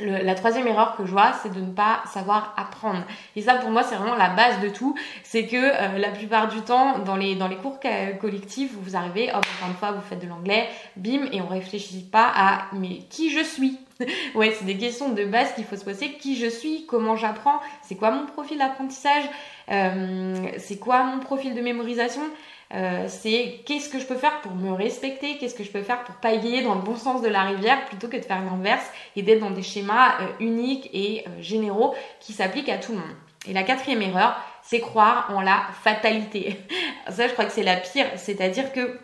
la 0.00 0.34
troisième 0.34 0.66
erreur 0.66 0.96
que 0.96 1.06
je 1.06 1.12
vois, 1.12 1.32
c'est 1.42 1.52
de 1.52 1.60
ne 1.60 1.70
pas 1.70 2.02
savoir 2.12 2.54
apprendre. 2.56 3.04
Et 3.36 3.42
ça, 3.42 3.54
pour 3.56 3.70
moi, 3.70 3.82
c'est 3.82 3.94
vraiment 3.94 4.16
la 4.16 4.30
base 4.30 4.60
de 4.60 4.68
tout. 4.68 4.96
C'est 5.22 5.46
que 5.46 5.56
euh, 5.56 5.98
la 5.98 6.08
plupart 6.08 6.48
du 6.48 6.62
temps, 6.62 6.98
dans 6.98 7.16
les, 7.16 7.36
cours 7.62 7.78
collectifs, 8.20 8.72
vous 8.80 8.96
arrivez, 8.96 9.30
hop, 9.30 9.44
encore 9.56 9.68
une 9.68 9.76
fois, 9.76 9.92
vous 9.92 10.00
faites 10.00 10.20
de 10.20 10.26
l'anglais, 10.26 10.68
bim, 10.96 11.28
et 11.32 11.40
on 11.40 11.46
réfléchit 11.46 12.08
pas 12.10 12.32
à 12.34 12.66
mais 12.72 13.00
qui 13.10 13.30
je 13.30 13.44
suis? 13.44 13.78
Ouais, 14.34 14.52
c'est 14.58 14.64
des 14.64 14.76
questions 14.76 15.10
de 15.10 15.24
base 15.24 15.54
qu'il 15.54 15.64
faut 15.64 15.76
se 15.76 15.84
poser. 15.84 16.14
Qui 16.14 16.36
je 16.36 16.48
suis? 16.48 16.84
Comment 16.86 17.14
j'apprends? 17.14 17.60
C'est 17.82 17.94
quoi 17.94 18.10
mon 18.10 18.26
profil 18.26 18.58
d'apprentissage? 18.58 19.24
Euh, 19.70 20.34
C'est 20.58 20.78
quoi 20.78 21.04
mon 21.04 21.20
profil 21.20 21.54
de 21.54 21.60
mémorisation? 21.60 22.22
Euh, 22.72 23.06
c'est 23.08 23.60
qu'est-ce 23.66 23.88
que 23.88 23.98
je 23.98 24.06
peux 24.06 24.16
faire 24.16 24.40
pour 24.40 24.54
me 24.54 24.72
respecter, 24.72 25.36
qu'est-ce 25.36 25.54
que 25.54 25.64
je 25.64 25.70
peux 25.70 25.82
faire 25.82 26.02
pour 26.04 26.14
pailler 26.16 26.62
dans 26.62 26.74
le 26.74 26.80
bon 26.80 26.96
sens 26.96 27.22
de 27.22 27.28
la 27.28 27.42
rivière 27.42 27.84
plutôt 27.84 28.08
que 28.08 28.16
de 28.16 28.22
faire 28.22 28.42
l'inverse 28.42 28.84
et 29.16 29.22
d'être 29.22 29.40
dans 29.40 29.50
des 29.50 29.62
schémas 29.62 30.20
euh, 30.20 30.26
uniques 30.40 30.88
et 30.92 31.24
euh, 31.26 31.42
généraux 31.42 31.94
qui 32.20 32.32
s'appliquent 32.32 32.68
à 32.68 32.78
tout 32.78 32.92
le 32.92 32.98
monde. 32.98 33.16
Et 33.46 33.52
la 33.52 33.62
quatrième 33.62 34.02
erreur, 34.02 34.36
c'est 34.62 34.80
croire 34.80 35.30
en 35.34 35.42
la 35.42 35.66
fatalité. 35.82 36.58
Ça, 37.10 37.28
je 37.28 37.32
crois 37.34 37.44
que 37.44 37.52
c'est 37.52 37.62
la 37.62 37.76
pire, 37.76 38.06
c'est-à-dire 38.16 38.72
que 38.72 38.98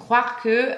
croire 0.00 0.40
que 0.42 0.76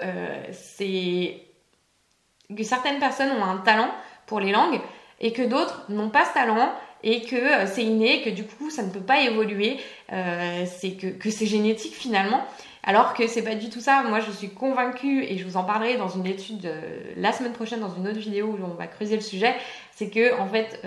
que 2.54 2.62
certaines 2.62 2.98
personnes 2.98 3.30
ont 3.30 3.44
un 3.44 3.56
talent 3.58 3.90
pour 4.26 4.40
les 4.40 4.52
langues 4.52 4.80
et 5.20 5.32
que 5.32 5.42
d'autres 5.42 5.84
n'ont 5.88 6.10
pas 6.10 6.26
ce 6.26 6.34
talent 6.34 6.70
et 7.04 7.20
que 7.20 7.36
euh, 7.36 7.66
c'est 7.66 7.84
inné, 7.84 8.22
que 8.22 8.30
du 8.30 8.44
coup 8.44 8.70
ça 8.70 8.82
ne 8.82 8.90
peut 8.90 9.00
pas 9.00 9.20
évoluer, 9.20 9.76
euh, 10.12 10.64
c'est 10.66 10.92
que, 10.92 11.30
c'est 11.30 11.46
génétique 11.46 11.94
finalement. 11.94 12.44
Alors 12.82 13.14
que 13.14 13.26
c'est 13.26 13.42
pas 13.42 13.54
du 13.54 13.70
tout 13.70 13.80
ça. 13.80 14.02
Moi, 14.02 14.20
je 14.20 14.30
suis 14.30 14.50
convaincue 14.50 15.22
et 15.22 15.38
je 15.38 15.44
vous 15.44 15.56
en 15.56 15.64
parlerai 15.64 15.96
dans 15.96 16.08
une 16.08 16.26
étude 16.26 16.66
euh, 16.66 17.00
la 17.16 17.32
semaine 17.32 17.52
prochaine 17.52 17.80
dans 17.80 17.94
une 17.94 18.06
autre 18.06 18.18
vidéo 18.18 18.46
où 18.48 18.62
on 18.62 18.74
va 18.74 18.86
creuser 18.86 19.14
le 19.14 19.22
sujet. 19.22 19.54
C'est 19.92 20.10
que 20.10 20.38
en 20.38 20.46
fait, 20.46 20.82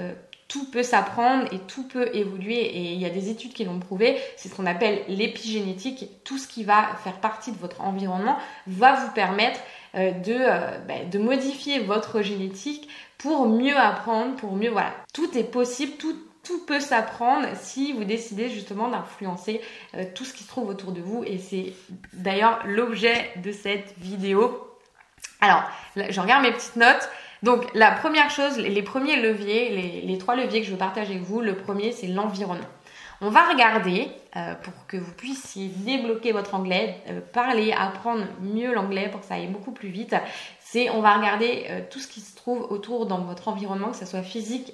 tout 0.48 0.70
peut 0.70 0.84
s'apprendre 0.84 1.52
et 1.52 1.58
tout 1.60 1.88
peut 1.88 2.16
évoluer. 2.16 2.60
Et 2.60 2.94
il 2.94 3.02
y 3.02 3.06
a 3.06 3.10
des 3.10 3.30
études 3.30 3.54
qui 3.54 3.64
l'ont 3.64 3.80
prouvé. 3.80 4.18
C'est 4.36 4.50
ce 4.50 4.54
qu'on 4.54 4.68
appelle 4.68 5.02
l'épigénétique. 5.08 6.10
Tout 6.24 6.38
ce 6.38 6.48
qui 6.48 6.64
va 6.64 6.90
faire 7.04 7.20
partie 7.20 7.52
de 7.52 7.58
votre 7.58 7.82
environnement 7.82 8.38
va 8.68 8.94
vous 8.94 9.12
permettre 9.14 9.60
bah, 9.94 11.06
de 11.10 11.18
modifier 11.18 11.80
votre 11.80 12.22
génétique 12.22 12.90
pour 13.18 13.48
mieux 13.48 13.78
apprendre, 13.78 14.36
pour 14.36 14.56
mieux, 14.56 14.70
voilà. 14.70 14.94
Tout 15.14 15.38
est 15.38 15.44
possible, 15.44 15.94
tout, 15.94 16.16
tout 16.44 16.66
peut 16.66 16.80
s'apprendre 16.80 17.48
si 17.56 17.94
vous 17.94 18.04
décidez 18.04 18.50
justement 18.50 18.90
d'influencer 18.90 19.62
euh, 19.96 20.06
tout 20.16 20.26
ce 20.26 20.34
qui 20.34 20.44
se 20.44 20.48
trouve 20.48 20.70
autour 20.70 20.92
de 20.92 21.02
vous. 21.02 21.24
Et 21.26 21.38
c'est 21.38 21.74
d'ailleurs 22.14 22.60
l'objet 22.66 23.32
de 23.44 23.52
cette 23.52 23.98
vidéo. 23.98 24.64
Alors, 25.42 25.64
je 25.96 26.20
regarde 26.20 26.44
mes 26.44 26.52
petites 26.52 26.76
notes. 26.76 27.10
Donc, 27.44 27.66
la 27.76 27.92
première 27.92 28.30
chose, 28.30 28.58
les 28.58 28.82
premiers 28.82 29.18
leviers, 29.18 30.02
les, 30.04 30.18
trois 30.18 30.36
leviers 30.36 30.62
que 30.62 30.66
je 30.66 30.72
veux 30.72 30.78
partager 30.78 31.14
avec 31.14 31.24
vous, 31.24 31.42
le 31.42 31.56
premier, 31.56 31.92
c'est 31.92 32.08
l'environnement. 32.08 32.66
On 33.20 33.30
va 33.30 33.50
regarder 33.50 34.10
euh, 34.36 34.54
pour 34.56 34.74
que 34.86 34.98
vous 34.98 35.12
puissiez 35.12 35.70
débloquer 35.70 36.34
votre 36.34 36.54
anglais, 36.54 37.02
euh, 37.10 37.20
parler, 37.34 37.74
apprendre 37.74 38.26
mieux 38.42 38.74
l'anglais 38.76 39.10
pour 39.10 39.22
que 39.22 39.26
ça 39.26 39.36
aille 39.36 39.48
beaucoup 39.48 39.72
plus 39.72 39.90
vite 39.90 40.16
c'est 40.60 40.90
on 40.90 41.02
va 41.02 41.14
regarder 41.14 41.66
euh, 41.70 41.80
tout 41.90 42.00
ce 42.00 42.08
qui 42.08 42.20
se 42.20 42.36
trouve 42.36 42.62
autour 42.70 43.06
dans 43.06 43.20
votre 43.22 43.48
environnement, 43.48 43.92
que 43.92 43.96
ce 43.96 44.06
soit 44.06 44.22
physique, 44.22 44.74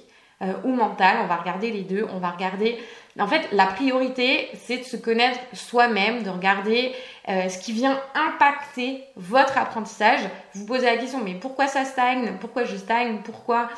ou 0.64 0.74
mental. 0.74 1.18
On 1.22 1.26
va 1.26 1.36
regarder 1.36 1.70
les 1.70 1.82
deux. 1.82 2.06
On 2.12 2.18
va 2.18 2.30
regarder 2.30 2.78
en 3.18 3.26
fait, 3.26 3.48
la 3.52 3.64
priorité, 3.66 4.50
c'est 4.56 4.78
de 4.78 4.82
se 4.82 4.96
connaître 4.96 5.38
soi-même, 5.54 6.22
de 6.22 6.28
regarder 6.28 6.92
ce 7.26 7.56
qui 7.60 7.72
vient 7.72 7.98
impacter 8.14 9.04
votre 9.16 9.56
apprentissage. 9.56 10.20
Vous 10.54 10.66
posez 10.66 10.84
la 10.84 10.98
question, 10.98 11.22
mais 11.24 11.34
pourquoi 11.34 11.66
ça 11.66 11.86
stagne? 11.86 12.34
Pourquoi 12.40 12.64
je 12.64 12.76
stagne? 12.76 13.20
Pourquoi 13.24 13.70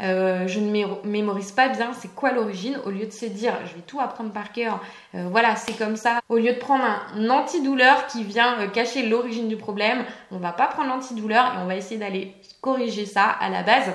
euh, 0.00 0.46
je 0.46 0.60
ne 0.60 1.06
mémorise 1.06 1.52
pas 1.52 1.68
bien 1.68 1.92
C'est 1.92 2.14
quoi 2.14 2.32
l'origine 2.32 2.78
Au 2.84 2.90
lieu 2.90 3.06
de 3.06 3.12
se 3.12 3.26
dire, 3.26 3.54
je 3.66 3.74
vais 3.74 3.82
tout 3.86 4.00
apprendre 4.00 4.32
par 4.32 4.52
cœur, 4.52 4.80
euh, 5.14 5.28
voilà, 5.30 5.56
c'est 5.56 5.76
comme 5.76 5.96
ça. 5.96 6.20
Au 6.28 6.36
lieu 6.36 6.52
de 6.52 6.58
prendre 6.58 6.84
un 6.84 7.30
antidouleur 7.30 8.06
qui 8.06 8.24
vient 8.24 8.66
cacher 8.68 9.06
l'origine 9.06 9.48
du 9.48 9.56
problème, 9.56 10.04
on 10.30 10.38
va 10.38 10.52
pas 10.52 10.66
prendre 10.66 10.88
l'antidouleur 10.88 11.54
et 11.54 11.62
on 11.62 11.66
va 11.66 11.76
essayer 11.76 11.98
d'aller 11.98 12.34
corriger 12.60 13.06
ça 13.06 13.24
à 13.24 13.48
la 13.50 13.62
base. 13.62 13.92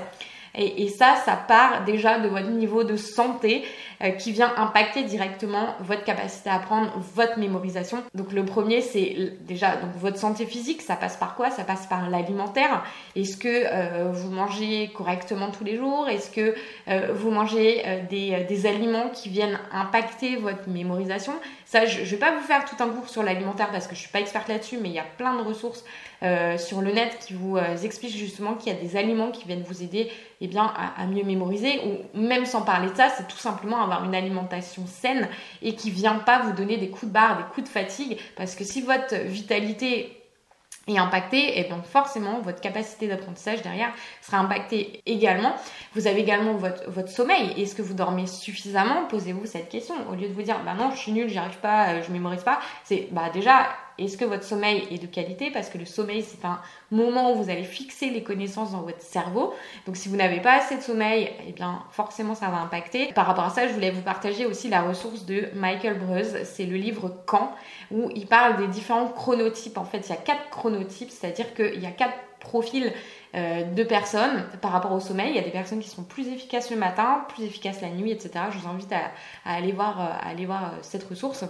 Et, 0.55 0.89
ça, 0.89 1.15
ça 1.25 1.35
part 1.35 1.83
déjà 1.85 2.19
de 2.19 2.27
votre 2.27 2.49
niveau 2.49 2.83
de 2.83 2.95
santé 2.95 3.63
euh, 4.01 4.11
qui 4.11 4.31
vient 4.31 4.51
impacter 4.57 5.03
directement 5.03 5.75
votre 5.81 6.03
capacité 6.03 6.49
à 6.49 6.55
apprendre, 6.55 6.91
votre 7.15 7.37
mémorisation. 7.37 8.03
Donc 8.15 8.31
le 8.31 8.45
premier, 8.45 8.81
c'est 8.81 9.33
déjà 9.41 9.77
votre 9.97 10.17
santé 10.17 10.45
physique. 10.45 10.81
Ça 10.81 10.95
passe 10.95 11.17
par 11.17 11.35
quoi? 11.35 11.51
Ça 11.51 11.63
passe 11.63 11.85
par 11.87 12.09
l'alimentaire. 12.09 12.83
Est-ce 13.15 13.37
que 13.37 13.47
euh, 13.47 14.11
vous 14.11 14.31
mangez 14.31 14.89
correctement 14.95 15.51
tous 15.51 15.63
les 15.63 15.77
jours? 15.77 16.07
Est-ce 16.09 16.31
que 16.31 16.55
euh, 16.87 17.11
vous 17.13 17.29
mangez 17.31 17.83
des, 18.09 18.45
des, 18.47 18.65
aliments 18.65 19.09
qui 19.09 19.29
viennent 19.29 19.59
impacter 19.71 20.35
votre 20.35 20.67
mémorisation? 20.67 21.33
Ça, 21.65 21.85
je, 21.85 21.99
ne 21.99 22.05
vais 22.05 22.17
pas 22.17 22.31
vous 22.31 22.45
faire 22.45 22.65
tout 22.65 22.81
un 22.81 22.89
cours 22.89 23.09
sur 23.09 23.21
l'alimentaire 23.23 23.69
parce 23.71 23.87
que 23.87 23.95
je 23.95 23.99
suis 23.99 24.09
pas 24.09 24.19
experte 24.19 24.47
là-dessus, 24.47 24.77
mais 24.81 24.89
il 24.89 24.95
y 24.95 24.99
a 24.99 25.05
plein 25.17 25.35
de 25.35 25.43
ressources 25.43 25.83
sur 26.57 26.81
le 26.81 26.91
net 26.91 27.17
qui 27.19 27.33
vous 27.33 27.57
expliquent 27.57 28.17
justement 28.17 28.55
qu'il 28.55 28.73
y 28.73 28.75
a 28.75 28.79
des 28.79 28.97
aliments 28.97 29.31
qui 29.31 29.47
viennent 29.47 29.63
vous 29.63 29.83
aider 29.83 30.11
eh 30.41 30.47
bien, 30.47 30.73
à, 30.97 31.05
mieux 31.05 31.23
mémoriser, 31.23 31.81
ou 31.85 32.17
même 32.17 32.45
sans 32.45 32.61
parler 32.61 32.89
de 32.89 32.95
ça, 32.95 33.09
c'est 33.09 33.27
tout 33.27 33.37
simplement 33.37 33.81
avoir 33.81 34.05
une 34.05 34.15
alimentation 34.15 34.85
saine 34.87 35.27
et 35.61 35.75
qui 35.75 35.91
vient 35.91 36.15
pas 36.15 36.39
vous 36.39 36.53
donner 36.53 36.77
des 36.77 36.89
coups 36.89 37.07
de 37.07 37.13
barre, 37.13 37.37
des 37.37 37.43
coups 37.53 37.67
de 37.67 37.71
fatigue, 37.71 38.17
parce 38.37 38.55
que 38.55 38.63
si 38.63 38.81
votre 38.81 39.15
vitalité 39.15 40.19
est 40.87 40.97
impactée, 40.97 41.57
et 41.57 41.61
eh 41.61 41.63
bien 41.65 41.81
forcément 41.81 42.39
votre 42.41 42.61
capacité 42.61 43.07
d'apprentissage 43.07 43.61
derrière 43.61 43.91
sera 44.21 44.37
impactée 44.37 45.01
également. 45.05 45.53
Vous 45.93 46.07
avez 46.07 46.21
également 46.21 46.53
votre, 46.53 46.89
votre 46.89 47.09
sommeil. 47.09 47.53
Est-ce 47.61 47.75
que 47.75 47.81
vous 47.81 47.93
dormez 47.93 48.27
suffisamment? 48.27 49.05
Posez-vous 49.07 49.45
cette 49.45 49.69
question. 49.69 49.95
Au 50.09 50.15
lieu 50.15 50.27
de 50.27 50.33
vous 50.33 50.41
dire 50.41 50.59
bah 50.65 50.73
non, 50.73 50.91
je 50.91 50.97
suis 50.97 51.11
nulle, 51.11 51.29
j'y 51.29 51.37
arrive 51.37 51.57
pas, 51.57 51.89
euh, 51.89 52.03
je 52.05 52.11
mémorise 52.11 52.43
pas, 52.43 52.59
c'est 52.83 53.07
bah 53.11 53.29
déjà 53.33 53.67
est-ce 54.05 54.17
que 54.17 54.25
votre 54.25 54.43
sommeil 54.43 54.87
est 54.91 54.97
de 54.97 55.07
qualité? 55.07 55.51
Parce 55.51 55.69
que 55.69 55.77
le 55.77 55.85
sommeil, 55.85 56.23
c'est 56.23 56.45
un 56.45 56.59
moment 56.91 57.33
où 57.33 57.43
vous 57.43 57.49
allez 57.49 57.63
fixer 57.63 58.09
les 58.09 58.23
connaissances 58.23 58.71
dans 58.71 58.81
votre 58.81 59.01
cerveau. 59.01 59.53
Donc 59.85 59.97
si 59.97 60.09
vous 60.09 60.15
n'avez 60.15 60.39
pas 60.39 60.53
assez 60.53 60.75
de 60.75 60.81
sommeil, 60.81 61.31
eh 61.47 61.51
bien 61.51 61.83
forcément 61.91 62.35
ça 62.35 62.49
va 62.49 62.57
impacter. 62.57 63.11
Par 63.13 63.25
rapport 63.25 63.45
à 63.45 63.49
ça, 63.49 63.67
je 63.67 63.73
voulais 63.73 63.91
vous 63.91 64.01
partager 64.01 64.45
aussi 64.45 64.69
la 64.69 64.81
ressource 64.81 65.25
de 65.25 65.49
Michael 65.53 65.99
Breuse. 65.99 66.43
C'est 66.43 66.65
le 66.65 66.75
livre 66.75 67.23
Quand, 67.25 67.53
où 67.91 68.09
il 68.15 68.27
parle 68.27 68.57
des 68.57 68.67
différents 68.67 69.07
chronotypes. 69.07 69.77
En 69.77 69.85
fait, 69.85 69.99
il 70.07 70.09
y 70.09 70.13
a 70.13 70.17
quatre 70.17 70.49
chronotypes, 70.49 71.11
c'est-à-dire 71.11 71.53
qu'il 71.53 71.81
y 71.81 71.85
a 71.85 71.91
quatre 71.91 72.17
profils 72.39 72.93
euh, 73.35 73.63
de 73.63 73.83
personnes 73.83 74.45
par 74.61 74.71
rapport 74.71 74.91
au 74.93 74.99
sommeil. 74.99 75.29
Il 75.29 75.35
y 75.35 75.39
a 75.39 75.43
des 75.43 75.51
personnes 75.51 75.79
qui 75.79 75.89
sont 75.89 76.03
plus 76.03 76.27
efficaces 76.27 76.71
le 76.71 76.77
matin, 76.77 77.25
plus 77.29 77.43
efficaces 77.43 77.81
la 77.81 77.89
nuit, 77.89 78.11
etc. 78.11 78.45
Je 78.51 78.57
vous 78.57 78.67
invite 78.67 78.91
à, 78.93 79.11
aller 79.45 79.71
voir, 79.71 80.19
voir 80.45 80.63
euh, 80.63 80.77
cette 80.81 81.03
ressource. 81.03 81.45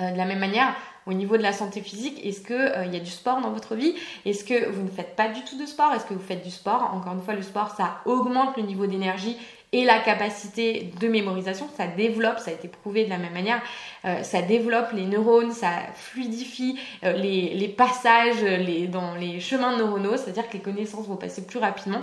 Euh, 0.00 0.12
de 0.12 0.16
la 0.16 0.26
même 0.26 0.38
manière, 0.38 0.76
au 1.06 1.12
niveau 1.12 1.36
de 1.36 1.42
la 1.42 1.52
santé 1.52 1.80
physique, 1.80 2.24
est-ce 2.24 2.40
qu'il 2.40 2.54
euh, 2.54 2.84
y 2.84 2.96
a 2.96 3.00
du 3.00 3.10
sport 3.10 3.40
dans 3.40 3.50
votre 3.50 3.74
vie? 3.74 3.94
Est-ce 4.24 4.44
que 4.44 4.68
vous 4.70 4.82
ne 4.82 4.90
faites 4.90 5.16
pas 5.16 5.28
du 5.28 5.42
tout 5.42 5.58
de 5.58 5.66
sport? 5.66 5.92
Est-ce 5.92 6.04
que 6.04 6.14
vous 6.14 6.24
faites 6.24 6.44
du 6.44 6.52
sport? 6.52 6.92
Encore 6.94 7.14
une 7.14 7.22
fois, 7.22 7.34
le 7.34 7.42
sport, 7.42 7.74
ça 7.76 7.98
augmente 8.04 8.56
le 8.56 8.62
niveau 8.62 8.86
d'énergie 8.86 9.36
et 9.72 9.84
la 9.84 9.98
capacité 9.98 10.92
de 11.00 11.08
mémorisation, 11.08 11.68
ça 11.76 11.88
développe, 11.88 12.38
ça 12.38 12.52
a 12.52 12.54
été 12.54 12.68
prouvé 12.68 13.04
de 13.04 13.10
la 13.10 13.18
même 13.18 13.34
manière, 13.34 13.60
euh, 14.04 14.22
ça 14.22 14.40
développe 14.40 14.92
les 14.94 15.04
neurones, 15.04 15.50
ça 15.50 15.70
fluidifie 15.94 16.78
les, 17.02 17.52
les, 17.52 17.68
passages 17.68 18.40
dans 18.88 19.14
les 19.16 19.40
chemins 19.40 19.76
neuronaux, 19.76 20.16
c'est-à-dire 20.16 20.48
que 20.48 20.54
les 20.54 20.62
connaissances 20.62 21.06
vont 21.06 21.16
passer 21.16 21.44
plus 21.44 21.58
rapidement. 21.58 22.00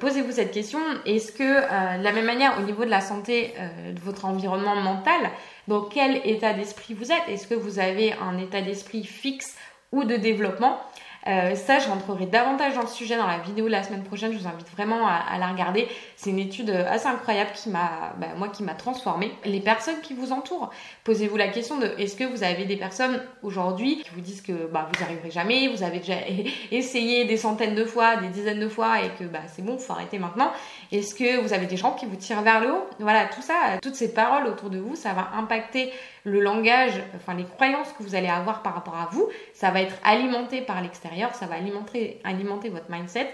Posez-vous 0.00 0.32
cette 0.32 0.50
question, 0.50 0.80
est-ce 1.06 1.30
que 1.30 1.98
de 1.98 2.02
la 2.02 2.10
même 2.10 2.26
manière 2.26 2.58
au 2.58 2.62
niveau 2.62 2.84
de 2.84 2.90
la 2.90 3.00
santé 3.00 3.54
de 3.94 4.00
votre 4.00 4.24
environnement 4.24 4.74
mental, 4.74 5.30
dans 5.68 5.82
quel 5.82 6.26
état 6.26 6.54
d'esprit 6.54 6.94
vous 6.94 7.12
êtes? 7.12 7.28
Est-ce 7.28 7.46
que 7.46 7.54
vous 7.54 7.78
avez 7.78 8.14
un 8.14 8.38
état 8.38 8.62
d'esprit 8.62 9.04
fixe 9.04 9.54
ou 9.92 10.04
de 10.04 10.16
développement? 10.16 10.80
Euh, 11.26 11.54
ça, 11.54 11.78
je 11.78 11.88
rentrerai 11.88 12.26
davantage 12.26 12.74
dans 12.74 12.82
le 12.82 12.86
sujet 12.86 13.16
dans 13.16 13.26
la 13.26 13.38
vidéo 13.38 13.68
la 13.68 13.82
semaine 13.82 14.04
prochaine. 14.04 14.32
Je 14.32 14.38
vous 14.38 14.46
invite 14.46 14.70
vraiment 14.70 15.06
à, 15.06 15.38
la 15.38 15.48
regarder. 15.48 15.88
C'est 16.16 16.30
une 16.30 16.38
étude 16.38 16.70
assez 16.70 17.06
incroyable 17.06 17.50
qui 17.54 17.68
m'a, 17.70 18.14
bah, 18.18 18.28
moi, 18.36 18.48
qui 18.48 18.62
m'a 18.62 18.74
transformée. 18.74 19.32
Les 19.44 19.60
personnes 19.60 20.00
qui 20.02 20.14
vous 20.14 20.32
entourent, 20.32 20.70
posez-vous 21.04 21.36
la 21.36 21.48
question 21.48 21.78
de 21.78 21.86
est-ce 21.98 22.16
que 22.16 22.24
vous 22.24 22.44
avez 22.44 22.64
des 22.64 22.76
personnes 22.76 23.22
aujourd'hui 23.42 24.02
qui 24.02 24.10
vous 24.14 24.20
disent 24.20 24.42
que 24.42 24.66
bah, 24.66 24.88
vous 24.90 24.98
n'y 24.98 25.04
arriverez 25.04 25.30
jamais, 25.30 25.68
vous 25.68 25.82
avez 25.82 25.98
déjà 25.98 26.14
essayé 26.70 27.24
des 27.24 27.36
centaines 27.36 27.74
de 27.74 27.84
fois, 27.84 28.16
des 28.16 28.28
dizaines 28.28 28.60
de 28.60 28.68
fois 28.68 29.02
et 29.02 29.10
que 29.18 29.24
bah, 29.24 29.40
c'est 29.48 29.62
bon, 29.62 29.78
faut 29.78 29.92
arrêter 29.92 30.18
maintenant. 30.18 30.50
Est-ce 30.92 31.14
que 31.14 31.40
vous 31.40 31.52
avez 31.52 31.66
des 31.66 31.76
gens 31.76 31.92
qui 31.92 32.06
vous 32.06 32.16
tirent 32.16 32.42
vers 32.42 32.60
le 32.60 32.72
haut? 32.72 32.86
Voilà, 33.00 33.26
tout 33.26 33.42
ça, 33.42 33.54
toutes 33.82 33.94
ces 33.96 34.12
paroles 34.12 34.46
autour 34.46 34.70
de 34.70 34.78
vous, 34.78 34.96
ça 34.96 35.12
va 35.12 35.30
impacter 35.36 35.92
le 36.24 36.40
langage, 36.40 37.02
enfin 37.16 37.34
les 37.34 37.44
croyances 37.44 37.92
que 37.92 38.02
vous 38.02 38.14
allez 38.14 38.28
avoir 38.28 38.62
par 38.62 38.74
rapport 38.74 38.96
à 38.96 39.08
vous, 39.12 39.28
ça 39.54 39.70
va 39.70 39.80
être 39.80 39.94
alimenté 40.04 40.60
par 40.60 40.80
l'extérieur, 40.80 41.34
ça 41.34 41.46
va 41.46 41.56
alimenter, 41.56 42.20
alimenter 42.24 42.68
votre 42.68 42.90
mindset 42.90 43.28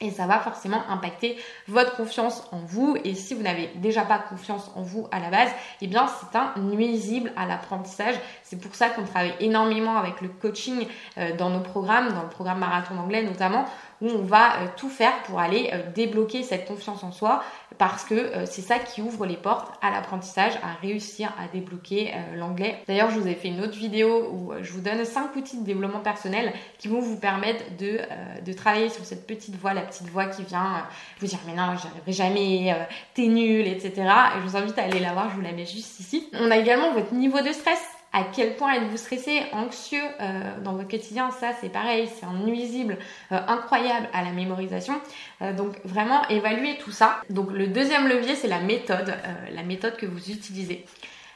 et 0.00 0.10
ça 0.10 0.26
va 0.26 0.38
forcément 0.38 0.82
impacter 0.88 1.36
votre 1.68 1.96
confiance 1.96 2.42
en 2.52 2.58
vous. 2.58 2.96
Et 3.04 3.14
si 3.14 3.34
vous 3.34 3.42
n'avez 3.42 3.68
déjà 3.76 4.02
pas 4.02 4.18
confiance 4.18 4.70
en 4.74 4.82
vous 4.82 5.08
à 5.10 5.20
la 5.20 5.30
base, 5.30 5.50
eh 5.80 5.86
bien 5.86 6.06
c'est 6.06 6.36
un 6.36 6.52
nuisible 6.58 7.32
à 7.36 7.46
l'apprentissage. 7.46 8.14
C'est 8.42 8.60
pour 8.60 8.74
ça 8.74 8.90
qu'on 8.90 9.04
travaille 9.04 9.34
énormément 9.40 9.96
avec 9.96 10.20
le 10.20 10.28
coaching 10.28 10.86
euh, 11.18 11.34
dans 11.36 11.50
nos 11.50 11.60
programmes, 11.60 12.12
dans 12.12 12.22
le 12.22 12.28
programme 12.28 12.58
marathon 12.58 12.94
d'anglais 12.94 13.22
notamment, 13.22 13.64
où 14.00 14.08
on 14.08 14.22
va 14.22 14.56
euh, 14.56 14.66
tout 14.76 14.88
faire 14.88 15.22
pour 15.24 15.40
aller 15.40 15.70
euh, 15.72 15.90
débloquer 15.94 16.42
cette 16.42 16.66
confiance 16.66 17.02
en 17.02 17.12
soi 17.12 17.42
parce 17.78 18.04
que 18.04 18.14
euh, 18.14 18.46
c'est 18.46 18.62
ça 18.62 18.78
qui 18.78 19.02
ouvre 19.02 19.26
les 19.26 19.36
portes 19.36 19.72
à 19.82 19.90
l'apprentissage, 19.90 20.52
à 20.62 20.80
réussir 20.80 21.32
à 21.38 21.48
débloquer 21.52 22.14
l'anglais. 22.34 22.78
D'ailleurs, 22.86 23.10
je 23.10 23.18
vous 23.18 23.28
ai 23.28 23.34
fait 23.34 23.48
une 23.48 23.60
autre 23.60 23.76
vidéo 23.76 24.30
où 24.32 24.52
je 24.60 24.72
vous 24.72 24.80
donne 24.80 25.04
5 25.04 25.34
outils 25.36 25.58
de 25.58 25.64
développement 25.64 26.00
personnel 26.00 26.52
qui 26.78 26.88
vont 26.88 27.00
vous 27.00 27.16
permettre 27.16 27.64
de, 27.78 28.00
de 28.44 28.52
travailler 28.52 28.88
sur 28.88 29.04
cette 29.04 29.26
petite 29.26 29.56
voix, 29.56 29.74
la 29.74 29.82
petite 29.82 30.08
voix 30.08 30.26
qui 30.26 30.42
vient 30.42 30.86
vous 31.20 31.26
dire 31.26 31.38
mais 31.46 31.54
non, 31.54 31.76
j'y 31.76 31.86
arriverai 31.86 32.12
jamais, 32.12 32.86
t'es 33.14 33.26
nul, 33.26 33.66
etc. 33.66 33.92
Et 33.96 34.40
je 34.40 34.48
vous 34.48 34.56
invite 34.56 34.78
à 34.78 34.84
aller 34.84 35.00
la 35.00 35.12
voir, 35.12 35.30
je 35.30 35.36
vous 35.36 35.42
la 35.42 35.52
mets 35.52 35.66
juste 35.66 36.00
ici. 36.00 36.28
On 36.34 36.50
a 36.50 36.56
également 36.56 36.92
votre 36.92 37.12
niveau 37.12 37.40
de 37.40 37.52
stress 37.52 37.95
à 38.12 38.24
quel 38.24 38.56
point 38.56 38.72
êtes-vous 38.72 38.96
stressé, 38.96 39.42
anxieux 39.52 40.02
euh, 40.20 40.60
dans 40.62 40.72
votre 40.72 40.88
quotidien 40.88 41.30
Ça, 41.30 41.50
c'est 41.60 41.68
pareil, 41.68 42.08
c'est 42.08 42.24
un 42.24 42.32
nuisible 42.32 42.96
euh, 43.32 43.38
incroyable 43.46 44.08
à 44.12 44.22
la 44.22 44.30
mémorisation. 44.30 45.00
Euh, 45.42 45.52
donc 45.52 45.78
vraiment, 45.84 46.26
évaluer 46.28 46.78
tout 46.78 46.92
ça. 46.92 47.20
Donc 47.30 47.50
le 47.52 47.66
deuxième 47.66 48.08
levier, 48.08 48.34
c'est 48.34 48.48
la 48.48 48.60
méthode, 48.60 49.14
la 49.52 49.62
méthode 49.62 49.96
que 49.96 50.06
vous 50.06 50.30
utilisez. 50.30 50.86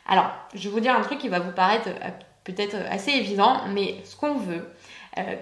Alors, 0.08 0.32
je 0.54 0.68
vais 0.68 0.74
vous 0.74 0.80
dire 0.80 0.94
un 0.94 1.02
truc 1.02 1.18
qui 1.18 1.28
va 1.28 1.38
vous 1.38 1.52
paraître 1.52 1.90
peut-être 2.44 2.76
assez 2.90 3.12
évident, 3.12 3.60
mais 3.68 3.96
ce 4.04 4.16
qu'on 4.16 4.34
veut, 4.34 4.66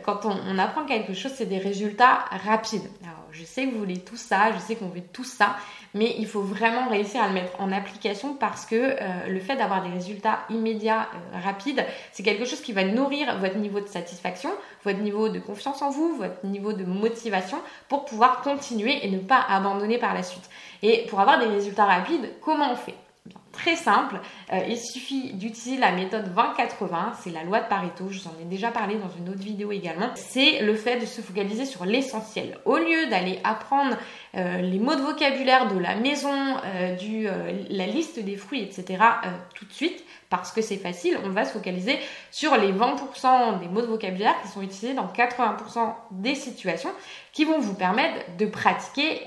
quand 0.03 0.25
on, 0.25 0.59
apprend 0.59 0.85
quelque 0.85 1.13
chose, 1.13 1.33
c'est 1.35 1.47
des 1.47 1.59
résultats 1.59 2.25
rapides. 2.45 2.89
Je 3.33 3.45
sais 3.45 3.67
que 3.67 3.73
vous 3.73 3.79
voulez 3.79 3.99
tout 3.99 4.17
ça, 4.17 4.53
je 4.53 4.59
sais 4.59 4.75
qu'on 4.75 4.89
veut 4.89 5.03
tout 5.13 5.25
ça, 5.25 5.57
mais 5.95 6.15
il 6.19 6.27
faut 6.27 6.41
vraiment 6.41 6.89
réussir 6.89 7.23
à 7.23 7.29
le 7.29 7.35
mettre 7.35 7.61
en 7.61 7.71
application 7.73 8.35
parce 8.35 8.65
que 8.65 8.75
euh, 8.75 9.27
le 9.29 9.41
fait 9.41 9.57
d'avoir 9.57 9.83
des 9.83 9.91
résultats 9.91 10.41
immédiats, 10.51 11.09
euh, 11.15 11.39
rapides, 11.45 11.85
c'est 12.13 12.23
quelque 12.23 12.47
chose 12.47 12.61
qui 12.61 12.73
va 12.73 12.85
nourrir 12.85 13.39
votre 13.39 13.57
niveau 13.57 13.81
de 13.81 13.87
satisfaction, 13.87 14.51
votre 14.85 15.01
niveau 15.01 15.29
de 15.29 15.39
confiance 15.39 15.83
en 15.83 15.91
vous, 15.91 16.17
votre 16.17 16.45
niveau 16.47 16.73
de 16.73 16.85
motivation 16.85 17.59
pour 17.89 18.07
pouvoir 18.07 18.41
continuer 18.41 19.05
et 19.07 19.11
ne 19.11 19.19
pas 19.19 19.45
abandonner 19.49 19.99
par 19.99 20.15
la 20.15 20.23
suite. 20.23 20.49
Et 20.83 21.07
pour 21.09 21.21
avoir 21.21 21.39
des 21.39 21.47
résultats 21.47 21.85
rapides, 21.85 22.31
comment 22.41 22.73
on 22.73 22.77
fait? 22.77 22.95
Simple. 23.77 24.21
Euh, 24.53 24.61
il 24.69 24.79
suffit 24.79 25.33
d'utiliser 25.33 25.81
la 25.81 25.93
méthode 25.93 26.33
20-80, 26.35 27.15
c'est 27.21 27.31
la 27.31 27.45
loi 27.45 27.61
de 27.61 27.69
Pareto, 27.69 28.09
je 28.11 28.21
vous 28.21 28.29
en 28.29 28.35
ai 28.41 28.45
déjà 28.45 28.71
parlé 28.71 28.97
dans 28.97 29.11
une 29.11 29.29
autre 29.29 29.43
vidéo 29.43 29.73
également. 29.73 30.11
C'est 30.15 30.61
le 30.61 30.75
fait 30.75 30.99
de 30.99 31.07
se 31.07 31.21
focaliser 31.21 31.65
sur 31.65 31.85
l'essentiel. 31.85 32.59
Au 32.65 32.77
lieu 32.77 33.09
d'aller 33.11 33.41
apprendre 33.45 33.97
euh, 34.37 34.59
les 34.59 34.79
mots 34.79 34.95
de 34.95 35.01
vocabulaire 35.01 35.73
de 35.73 35.79
la 35.79 35.97
maison, 35.97 36.57
euh, 36.65 36.95
du, 36.97 37.29
la 37.71 37.87
liste 37.87 38.19
des 38.19 38.37
fruits, 38.37 38.63
etc. 38.63 39.03
tout 39.55 39.65
de 39.65 39.73
suite, 39.73 40.05
parce 40.31 40.53
que 40.53 40.61
c'est 40.61 40.77
facile, 40.77 41.19
on 41.25 41.31
va 41.31 41.45
se 41.45 41.53
focaliser 41.53 41.99
sur 42.31 42.57
les 42.57 42.73
20% 42.73 43.61
des 43.61 43.69
mots 43.69 43.81
de 43.81 43.87
vocabulaire 43.87 44.35
qui 44.43 44.49
sont 44.49 44.63
utilisés 44.63 44.95
dans 44.95 45.07
80% 45.07 45.95
des 46.13 46.35
situations 46.35 46.91
qui 47.33 47.45
vont 47.45 47.59
vous 47.59 47.75
permettre 47.75 48.37
de 48.37 48.47
pratiquer 48.47 49.23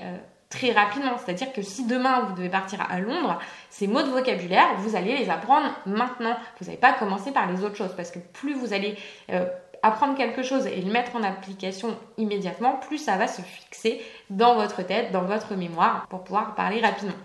très 0.52 0.72
rapidement. 0.72 1.16
C'est-à-dire 1.18 1.52
que 1.52 1.62
si 1.62 1.86
demain 1.86 2.20
vous 2.20 2.34
devez 2.34 2.50
partir 2.50 2.86
à 2.88 3.00
Londres, 3.00 3.38
ces 3.70 3.86
mots 3.86 4.02
de 4.02 4.08
vocabulaire, 4.08 4.74
vous 4.78 4.94
allez 4.94 5.16
les 5.16 5.30
apprendre 5.30 5.68
maintenant. 5.86 6.36
Vous 6.60 6.66
n'allez 6.66 6.78
pas 6.78 6.92
commencer 6.92 7.32
par 7.32 7.50
les 7.50 7.64
autres 7.64 7.76
choses 7.76 7.94
parce 7.96 8.10
que 8.10 8.18
plus 8.18 8.54
vous 8.54 8.72
allez 8.72 8.96
euh, 9.30 9.46
apprendre 9.82 10.16
quelque 10.16 10.42
chose 10.42 10.66
et 10.66 10.80
le 10.80 10.92
mettre 10.92 11.16
en 11.16 11.22
application 11.22 11.96
immédiatement, 12.18 12.74
plus 12.76 12.98
ça 12.98 13.16
va 13.16 13.26
se 13.26 13.42
fixer 13.42 14.00
dans 14.30 14.54
votre 14.54 14.82
tête, 14.82 15.10
dans 15.10 15.22
votre 15.22 15.54
mémoire, 15.54 16.06
pour 16.08 16.22
pouvoir 16.22 16.54
parler 16.54 16.80
rapidement. 16.80 17.16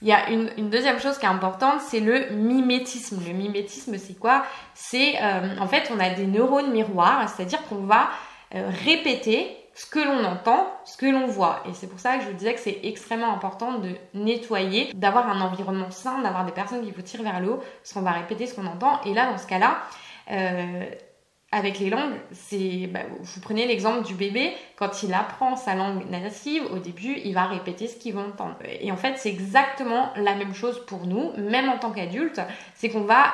Il 0.00 0.08
y 0.08 0.12
a 0.12 0.30
une, 0.30 0.70
deuxième 0.70 1.00
chose 1.00 1.18
qui 1.18 1.24
est 1.24 1.30
importante, 1.30 1.80
c'est 1.80 2.00
le 2.00 2.30
mimétisme. 2.30 3.20
Le 3.26 3.32
mimétisme, 3.32 3.96
c'est 3.98 4.18
quoi? 4.18 4.44
C'est 4.74 5.14
euh, 5.20 5.56
en 5.58 5.66
fait, 5.66 5.90
on 5.94 5.98
a 5.98 6.10
des 6.10 6.26
neurones 6.26 6.70
miroirs, 6.70 7.28
c'est-à-dire 7.28 7.62
qu'on 7.68 7.86
va 7.86 8.10
euh, 8.54 8.70
répéter 8.84 9.56
ce 9.74 9.86
que 9.86 9.98
l'on 9.98 10.24
entend, 10.24 10.72
ce 10.84 10.96
que 10.96 11.06
l'on 11.06 11.26
voit. 11.26 11.62
Et 11.68 11.74
c'est 11.74 11.88
pour 11.88 11.98
ça 11.98 12.16
que 12.16 12.24
je 12.24 12.28
vous 12.28 12.36
disais 12.36 12.54
que 12.54 12.60
c'est 12.60 12.80
extrêmement 12.84 13.32
important 13.32 13.78
de 13.78 13.90
nettoyer, 14.14 14.92
d'avoir 14.94 15.28
un 15.28 15.40
environnement 15.40 15.90
sain, 15.90 16.20
d'avoir 16.22 16.44
des 16.44 16.52
personnes 16.52 16.84
qui 16.84 16.92
vous 16.92 17.02
tirent 17.02 17.22
vers 17.22 17.40
le 17.40 17.50
haut, 17.50 17.62
parce 17.82 17.92
qu'on 17.92 18.02
va 18.02 18.12
répéter 18.12 18.46
ce 18.46 18.54
qu'on 18.54 18.66
entend. 18.66 19.00
Et 19.02 19.14
là, 19.14 19.30
dans 19.30 19.38
ce 19.38 19.46
cas-là, 19.46 19.78
euh, 20.30 20.84
avec 21.50 21.78
les 21.78 21.90
langues, 21.90 22.14
c'est, 22.32 22.88
bah, 22.88 23.00
vous 23.20 23.40
prenez 23.40 23.66
l'exemple 23.66 24.04
du 24.04 24.14
bébé, 24.14 24.52
quand 24.76 25.02
il 25.02 25.12
apprend 25.14 25.56
sa 25.56 25.74
langue 25.74 26.08
native, 26.10 26.64
au 26.72 26.78
début, 26.78 27.16
il 27.24 27.34
va 27.34 27.46
répéter 27.46 27.86
ce 27.88 27.96
qu'il 27.96 28.14
va 28.14 28.22
entendre. 28.22 28.56
Et 28.80 28.90
en 28.90 28.96
fait, 28.96 29.18
c'est 29.18 29.28
exactement 29.28 30.10
la 30.16 30.34
même 30.34 30.54
chose 30.54 30.84
pour 30.86 31.06
nous, 31.06 31.32
même 31.36 31.68
en 31.68 31.78
tant 31.78 31.90
qu'adulte, 31.90 32.40
c'est 32.74 32.90
qu'on 32.90 33.02
va 33.04 33.32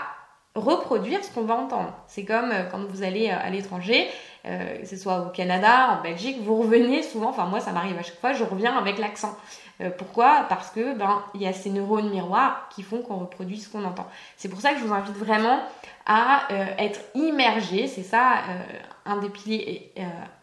reproduire 0.55 1.25
ce 1.25 1.33
qu'on 1.33 1.45
va 1.45 1.55
entendre. 1.55 1.95
C'est 2.09 2.25
comme 2.25 2.51
euh, 2.51 2.65
quand 2.65 2.85
vous 2.85 3.03
allez 3.03 3.31
euh, 3.31 3.37
à 3.41 3.51
l'étranger, 3.51 4.09
euh, 4.47 4.79
que 4.79 4.87
ce 4.87 4.97
soit 4.97 5.21
au 5.21 5.31
Canada, 5.31 5.99
en 5.99 6.03
Belgique, 6.03 6.39
vous 6.43 6.57
revenez 6.57 7.03
souvent, 7.03 7.31
enfin 7.31 7.47
moi 7.47 7.61
ça 7.61 7.73
m'arrive 7.73 7.99
à 7.99 8.03
chaque 8.03 8.21
fois, 8.21 8.33
je 8.33 8.45
reviens 8.45 8.77
avec 8.77 8.99
l'accent. 8.99 9.37
pourquoi? 9.99 10.47
Parce 10.49 10.71
que 10.71 10.95
ben 10.95 11.23
il 11.35 11.43
y 11.43 11.47
a 11.47 11.53
ces 11.53 11.71
neurones 11.71 12.11
miroirs 12.11 12.69
qui 12.75 12.83
font 12.83 13.03
qu'on 13.03 13.17
reproduit 13.17 13.59
ce 13.59 13.69
qu'on 13.69 13.85
entend. 13.85 14.07
C'est 14.37 14.49
pour 14.49 14.61
ça 14.61 14.73
que 14.73 14.81
je 14.81 14.85
vous 14.85 14.93
invite 14.93 15.17
vraiment 15.17 15.61
à 16.07 16.49
être 16.79 17.01
immergé, 17.15 17.87
c'est 17.87 18.03
ça 18.03 18.43
un 19.07 19.17
des 19.19 19.29
piliers 19.29 19.93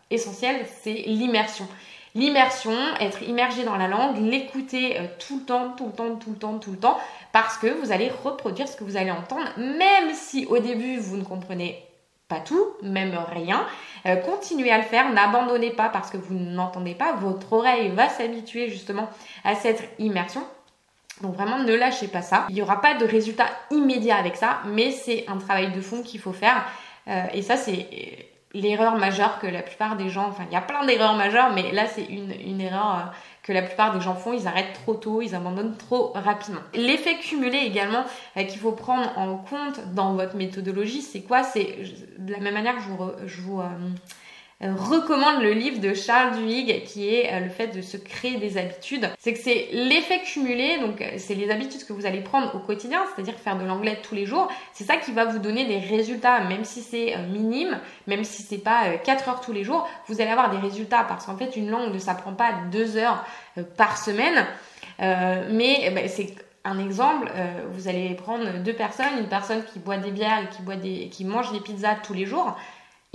essentiels, 0.10 0.66
c'est 0.82 0.94
l'immersion. 0.94 1.68
L'immersion, 2.16 2.76
être 3.00 3.22
immergé 3.22 3.64
dans 3.64 3.76
la 3.76 3.88
langue, 3.88 4.18
l'écouter 4.18 4.98
tout 5.20 5.38
le 5.40 5.46
temps, 5.46 5.70
tout 5.78 5.86
le 5.86 5.92
temps, 5.92 6.16
tout 6.16 6.32
le 6.32 6.38
temps, 6.38 6.58
tout 6.58 6.72
le 6.72 6.78
temps, 6.78 6.98
parce 7.32 7.58
que 7.58 7.68
vous 7.68 7.92
allez 7.92 8.10
reproduire 8.24 8.68
ce 8.68 8.76
que 8.76 8.84
vous 8.84 8.98
allez 8.98 9.12
entendre, 9.12 9.48
même 9.58 10.14
si 10.14 10.46
au 10.48 10.58
début 10.58 10.98
vous 10.98 11.18
ne 11.18 11.24
comprenez 11.24 11.87
pas 12.28 12.40
tout, 12.40 12.66
même 12.82 13.18
rien. 13.32 13.66
Euh, 14.06 14.18
continuez 14.18 14.72
à 14.72 14.78
le 14.78 14.84
faire, 14.84 15.12
n'abandonnez 15.12 15.72
pas 15.72 15.90
parce 15.90 16.10
que 16.10 16.18
vous 16.18 16.36
n'entendez 16.36 16.94
pas, 16.94 17.14
votre 17.14 17.54
oreille 17.54 17.90
va 17.90 18.10
s'habituer 18.10 18.70
justement 18.70 19.10
à 19.44 19.56
cette 19.56 19.90
immersion. 20.00 20.44
Donc 21.22 21.36
vraiment 21.36 21.60
ne 21.60 21.74
lâchez 21.74 22.08
pas 22.08 22.22
ça. 22.22 22.46
Il 22.50 22.56
n'y 22.56 22.62
aura 22.62 22.82
pas 22.82 22.94
de 22.94 23.06
résultat 23.06 23.48
immédiat 23.72 24.18
avec 24.18 24.36
ça, 24.36 24.60
mais 24.66 24.92
c'est 24.92 25.26
un 25.28 25.38
travail 25.38 25.72
de 25.72 25.82
fond 25.82 26.04
qu'il 26.04 26.20
faut 26.20 26.34
faire. 26.34 26.66
Euh, 27.08 27.24
et 27.34 27.42
ça 27.42 27.56
c'est 27.58 27.88
l'erreur 28.54 28.98
majeure 28.98 29.40
que 29.40 29.48
la 29.48 29.62
plupart 29.62 29.96
des 29.96 30.10
gens, 30.10 30.28
enfin 30.28 30.46
il 30.50 30.54
y 30.54 30.58
a 30.58 30.62
plein 30.62 30.86
d'erreurs 30.86 31.16
majeures, 31.16 31.52
mais 31.54 31.72
là 31.72 31.88
c'est 31.88 32.04
une, 32.06 32.62
erreur 32.62 32.98
euh, 32.98 33.12
que 33.48 33.54
la 33.54 33.62
plupart 33.62 33.94
des 33.94 34.02
gens 34.02 34.14
font, 34.14 34.34
ils 34.34 34.46
arrêtent 34.46 34.74
trop 34.74 34.94
tôt, 34.94 35.22
ils 35.22 35.34
abandonnent 35.34 35.78
trop 35.78 36.12
rapidement. 36.14 36.60
L'effet 36.74 37.16
cumulé 37.16 37.60
également 37.60 38.04
euh, 38.36 38.44
qu'il 38.44 38.60
faut 38.60 38.74
prendre 38.74 39.18
en 39.18 39.38
compte 39.38 39.80
dans 39.94 40.16
votre 40.16 40.36
méthodologie, 40.36 41.02
c'est 41.02 41.22
quoi? 41.22 41.44
C'est 41.44 41.78
de 42.18 42.34
la 42.34 42.40
même 42.40 42.56
manière 42.56 42.76
je 42.82 42.90
vous, 42.90 43.12
je 43.26 43.42
vous 43.42 43.62
euh, 43.62 43.70
recommande 44.62 45.44
le 45.44 45.52
livre 45.52 45.80
de 45.80 45.94
Charles 45.94 46.36
Duhigg 46.36 46.84
qui 46.84 47.14
est 47.14 47.32
euh, 47.32 47.40
le 47.42 47.50
fait 47.50 47.68
de 47.68 47.82
se 47.82 47.96
créer 47.96 48.38
des 48.38 48.58
habitudes. 48.58 49.08
C'est 49.20 49.34
que 49.34 49.40
c'est 49.40 49.70
l'effet 49.72 50.22
cumulé, 50.22 50.80
donc 50.80 51.00
euh, 51.00 51.12
c'est 51.18 51.36
les 51.36 51.52
habitudes 51.52 51.86
que 51.86 51.94
vous 51.94 52.08
allez 52.08 52.22
prendre 52.22 52.56
au 52.56 52.60
quotidien, 52.60 53.04
c'est-à-dire 53.14 53.36
faire 53.36 53.58
de 53.58 53.66
l'anglais 53.66 54.00
tous 54.02 54.16
les 54.16 54.26
jours. 54.26 54.48
C'est 54.74 54.84
ça 54.84 54.98
qui 54.98 55.12
va 55.12 55.26
vous 55.26 55.38
donner 55.38 55.66
des 55.66 55.78
résultats, 55.78 56.40
même 56.46 56.66
si 56.66 56.82
c'est 56.82 57.16
minime, 57.32 57.80
même 58.08 58.24
si 58.24 58.42
c'est 58.42 58.58
pas 58.58 58.98
4 59.04 59.30
heures 59.30 59.42
tous 59.42 59.54
les 59.54 59.64
jours, 59.64 59.88
vous 60.08 60.22
allez 60.22 60.32
avoir 60.32 60.50
des 60.50 60.58
résultats 60.58 61.04
parce 61.04 61.28
qu'en 61.28 61.38
fait 61.38 61.56
une 61.56 61.70
langue 61.70 61.94
ne 61.94 62.00
s'apprend 62.00 62.34
pas 62.34 62.54
2 62.72 62.98
heures 62.98 63.24
par 63.78 63.98
semaine. 63.98 64.46
mais 65.00 65.82
eh 65.84 65.90
ben, 65.92 66.08
c'est 66.08 66.34
un 66.64 66.80
exemple, 66.80 67.32
vous 67.72 67.88
allez 67.88 68.14
prendre 68.16 68.60
deux 68.64 68.74
personnes, 68.74 69.20
une 69.20 69.30
personne 69.30 69.64
qui 69.72 69.80
boit 69.80 69.98
des 69.98 70.12
bières 70.12 70.44
et 70.44 70.56
qui, 70.56 70.62
boit 70.62 70.76
des, 70.76 71.10
qui 71.10 71.24
mange 71.24 71.52
des 71.52 71.60
pizzas 71.60 71.96
tous 72.04 72.14
les 72.14 72.26
jours 72.26 72.58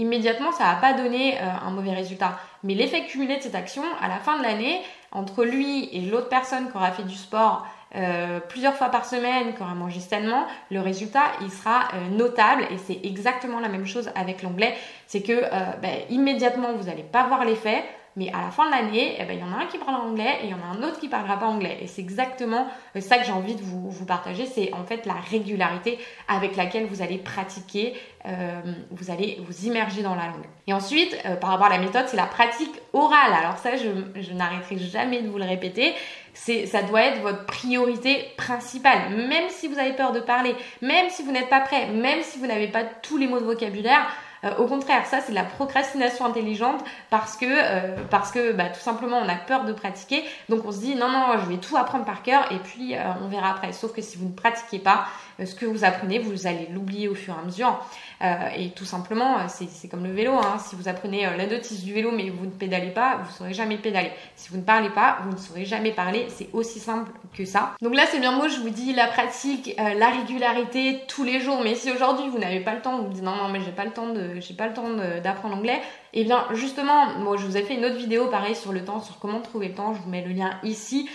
immédiatement, 0.02 0.52
ça 0.52 0.64
va 0.64 0.74
pas 0.74 0.92
donner 0.92 1.38
euh, 1.38 1.66
un 1.66 1.70
mauvais 1.70 1.94
résultat. 1.94 2.38
Mais 2.62 2.74
l'effet 2.74 3.06
cumulé 3.06 3.38
de 3.38 3.42
cette 3.42 3.54
action, 3.54 3.82
à 4.00 4.08
la 4.08 4.16
fin 4.16 4.36
de 4.38 4.42
l'année, 4.42 4.82
entre 5.12 5.44
lui 5.44 5.88
et 5.92 6.00
l'autre 6.00 6.28
personne 6.28 6.70
qui 6.70 6.76
aura 6.76 6.90
fait 6.90 7.04
du 7.04 7.14
sport 7.14 7.66
euh, 7.94 8.40
plusieurs 8.40 8.74
fois 8.74 8.88
par 8.88 9.04
semaine, 9.04 9.54
qui 9.54 9.62
aura 9.62 9.74
mangé 9.74 10.00
sainement, 10.00 10.46
le 10.70 10.80
résultat, 10.80 11.24
il 11.42 11.50
sera 11.50 11.88
euh, 11.94 12.08
notable. 12.10 12.64
Et 12.70 12.78
c'est 12.78 13.00
exactement 13.04 13.60
la 13.60 13.68
même 13.68 13.86
chose 13.86 14.10
avec 14.14 14.42
l'anglais. 14.42 14.74
C'est 15.06 15.22
que 15.22 15.42
ben, 15.80 15.96
immédiatement, 16.10 16.72
vous 16.72 16.84
n'allez 16.84 17.02
pas 17.02 17.26
voir 17.26 17.44
l'effet 17.44 17.84
mais 18.16 18.30
à 18.32 18.42
la 18.42 18.50
fin 18.50 18.66
de 18.66 18.72
l'année, 18.72 19.16
eh 19.18 19.24
ben, 19.24 19.32
il 19.32 19.40
y 19.40 19.42
en 19.42 19.52
a 19.52 19.62
un 19.62 19.66
qui 19.66 19.78
parle 19.78 19.94
anglais 19.94 20.38
et 20.42 20.46
il 20.46 20.50
y 20.50 20.54
en 20.54 20.58
a 20.58 20.76
un 20.76 20.82
autre 20.82 21.00
qui 21.00 21.08
parlera 21.08 21.38
pas 21.38 21.46
anglais. 21.46 21.78
Et 21.80 21.86
c'est 21.86 22.02
exactement 22.02 22.66
euh, 22.94 23.00
ça 23.00 23.16
que 23.18 23.24
j'ai 23.24 23.32
envie 23.32 23.54
de 23.54 23.62
vous, 23.62 24.04
partager, 24.04 24.46
c'est 24.46 24.72
en 24.74 24.84
fait 24.84 25.06
la 25.06 25.14
régularité 25.14 25.98
avec 26.28 26.56
laquelle 26.56 26.86
vous 26.86 27.00
allez 27.00 27.18
pratiquer, 27.18 27.94
euh, 28.26 28.60
vous 28.90 29.10
allez 29.10 29.38
vous 29.46 29.66
immerger 29.66 30.02
dans 30.02 30.14
la 30.14 30.26
langue. 30.26 30.44
Et 30.66 30.74
ensuite, 30.74 31.16
euh, 31.24 31.36
par 31.36 31.50
rapport 31.50 31.66
à 31.66 31.70
la 31.70 31.78
méthode, 31.78 32.04
c'est 32.08 32.16
la 32.16 32.26
pratique 32.26 32.74
orale. 32.92 33.32
Alors 33.32 33.56
ça, 33.58 33.70
je, 33.76 34.32
n'arrêterai 34.32 34.78
jamais 34.78 35.22
de 35.22 35.28
vous 35.28 35.38
le 35.38 35.44
répéter. 35.44 35.94
Ça 36.34 36.82
doit 36.82 37.02
être 37.02 37.20
votre 37.20 37.46
priorité 37.46 38.26
principale. 38.36 39.10
Même 39.10 39.48
si 39.48 39.68
vous 39.68 39.78
avez 39.78 39.92
peur 39.92 40.12
de 40.12 40.20
parler, 40.20 40.54
même 40.80 41.08
si 41.10 41.22
vous 41.22 41.30
n'êtes 41.30 41.48
pas 41.48 41.60
prêt, 41.60 41.88
même 41.88 42.22
si 42.22 42.38
vous 42.38 42.46
n'avez 42.46 42.68
pas 42.68 42.84
tous 42.84 43.18
les 43.18 43.26
mots 43.26 43.38
de 43.38 43.44
vocabulaire, 43.44 44.06
au 44.58 44.66
contraire, 44.66 45.06
ça 45.06 45.20
c'est 45.20 45.32
la 45.32 45.44
procrastination 45.44 46.24
intelligente 46.24 46.82
parce 47.10 47.36
que 47.36 47.46
euh, 47.48 47.96
parce 48.10 48.32
que 48.32 48.52
bah, 48.52 48.70
tout 48.70 48.80
simplement 48.80 49.18
on 49.18 49.28
a 49.28 49.36
peur 49.36 49.64
de 49.64 49.72
pratiquer, 49.72 50.24
donc 50.48 50.64
on 50.64 50.72
se 50.72 50.78
dit 50.78 50.96
non 50.96 51.08
non 51.10 51.38
je 51.38 51.48
vais 51.48 51.58
tout 51.58 51.76
apprendre 51.76 52.04
par 52.04 52.22
cœur 52.22 52.50
et 52.50 52.58
puis 52.58 52.96
euh, 52.96 53.00
on 53.22 53.28
verra 53.28 53.50
après. 53.50 53.72
Sauf 53.72 53.92
que 53.92 54.02
si 54.02 54.18
vous 54.18 54.28
ne 54.28 54.34
pratiquez 54.34 54.80
pas, 54.80 55.04
ce 55.44 55.54
que 55.54 55.66
vous 55.66 55.84
apprenez, 55.84 56.18
vous 56.18 56.46
allez 56.46 56.68
l'oublier 56.72 57.08
au 57.08 57.14
fur 57.14 57.34
et 57.34 57.38
à 57.38 57.44
mesure. 57.44 57.84
et 58.56 58.70
tout 58.70 58.84
simplement, 58.84 59.48
c'est 59.48 59.88
comme 59.88 60.04
le 60.04 60.12
vélo. 60.12 60.32
Hein. 60.32 60.58
Si 60.58 60.76
vous 60.76 60.88
apprenez 60.88 61.22
la 61.36 61.46
notice 61.46 61.82
du 61.82 61.92
vélo 61.92 62.10
mais 62.12 62.30
vous 62.30 62.46
ne 62.46 62.50
pédalez 62.50 62.90
pas, 62.90 63.16
vous 63.16 63.28
ne 63.28 63.32
saurez 63.32 63.54
jamais 63.54 63.76
pédaler. 63.76 64.10
Si 64.36 64.50
vous 64.50 64.58
ne 64.58 64.62
parlez 64.62 64.90
pas, 64.90 65.18
vous 65.24 65.32
ne 65.32 65.36
saurez 65.36 65.64
jamais 65.64 65.92
parler. 65.92 66.26
C'est 66.28 66.48
aussi 66.52 66.78
simple 66.78 67.10
que 67.36 67.44
ça. 67.44 67.74
Donc 67.80 67.94
là, 67.94 68.04
c'est 68.06 68.20
bien 68.20 68.38
beau, 68.38 68.48
je 68.48 68.60
vous 68.60 68.70
dis 68.70 68.92
la 68.92 69.06
pratique, 69.06 69.74
la 69.76 70.08
régularité 70.10 71.00
tous 71.08 71.24
les 71.24 71.40
jours. 71.40 71.60
Mais 71.62 71.74
si 71.74 71.90
aujourd'hui 71.90 72.28
vous 72.28 72.38
n'avez 72.38 72.60
pas 72.60 72.74
le 72.74 72.80
temps, 72.80 72.98
vous 72.98 73.08
me 73.08 73.12
dites 73.12 73.22
non 73.22 73.36
non 73.36 73.48
mais 73.48 73.60
j'ai 73.60 73.72
pas 73.72 73.84
le 73.84 73.92
temps 73.92 74.08
de 74.08 74.40
j'ai 74.40 74.54
pas 74.54 74.66
le 74.66 74.74
temps 74.74 74.88
d'apprendre 75.22 75.56
l'anglais, 75.56 75.80
et 76.12 76.20
eh 76.20 76.24
bien 76.24 76.46
justement, 76.52 77.06
moi 77.18 77.36
je 77.36 77.46
vous 77.46 77.56
ai 77.56 77.62
fait 77.62 77.74
une 77.74 77.84
autre 77.84 77.96
vidéo 77.96 78.26
pareil 78.28 78.54
sur 78.54 78.72
le 78.72 78.84
temps, 78.84 79.00
sur 79.00 79.18
comment 79.18 79.40
trouver 79.40 79.68
le 79.68 79.74
temps, 79.74 79.94
je 79.94 80.00
vous 80.00 80.10
mets 80.10 80.24
le 80.24 80.32
lien 80.32 80.50
ici. 80.62 81.08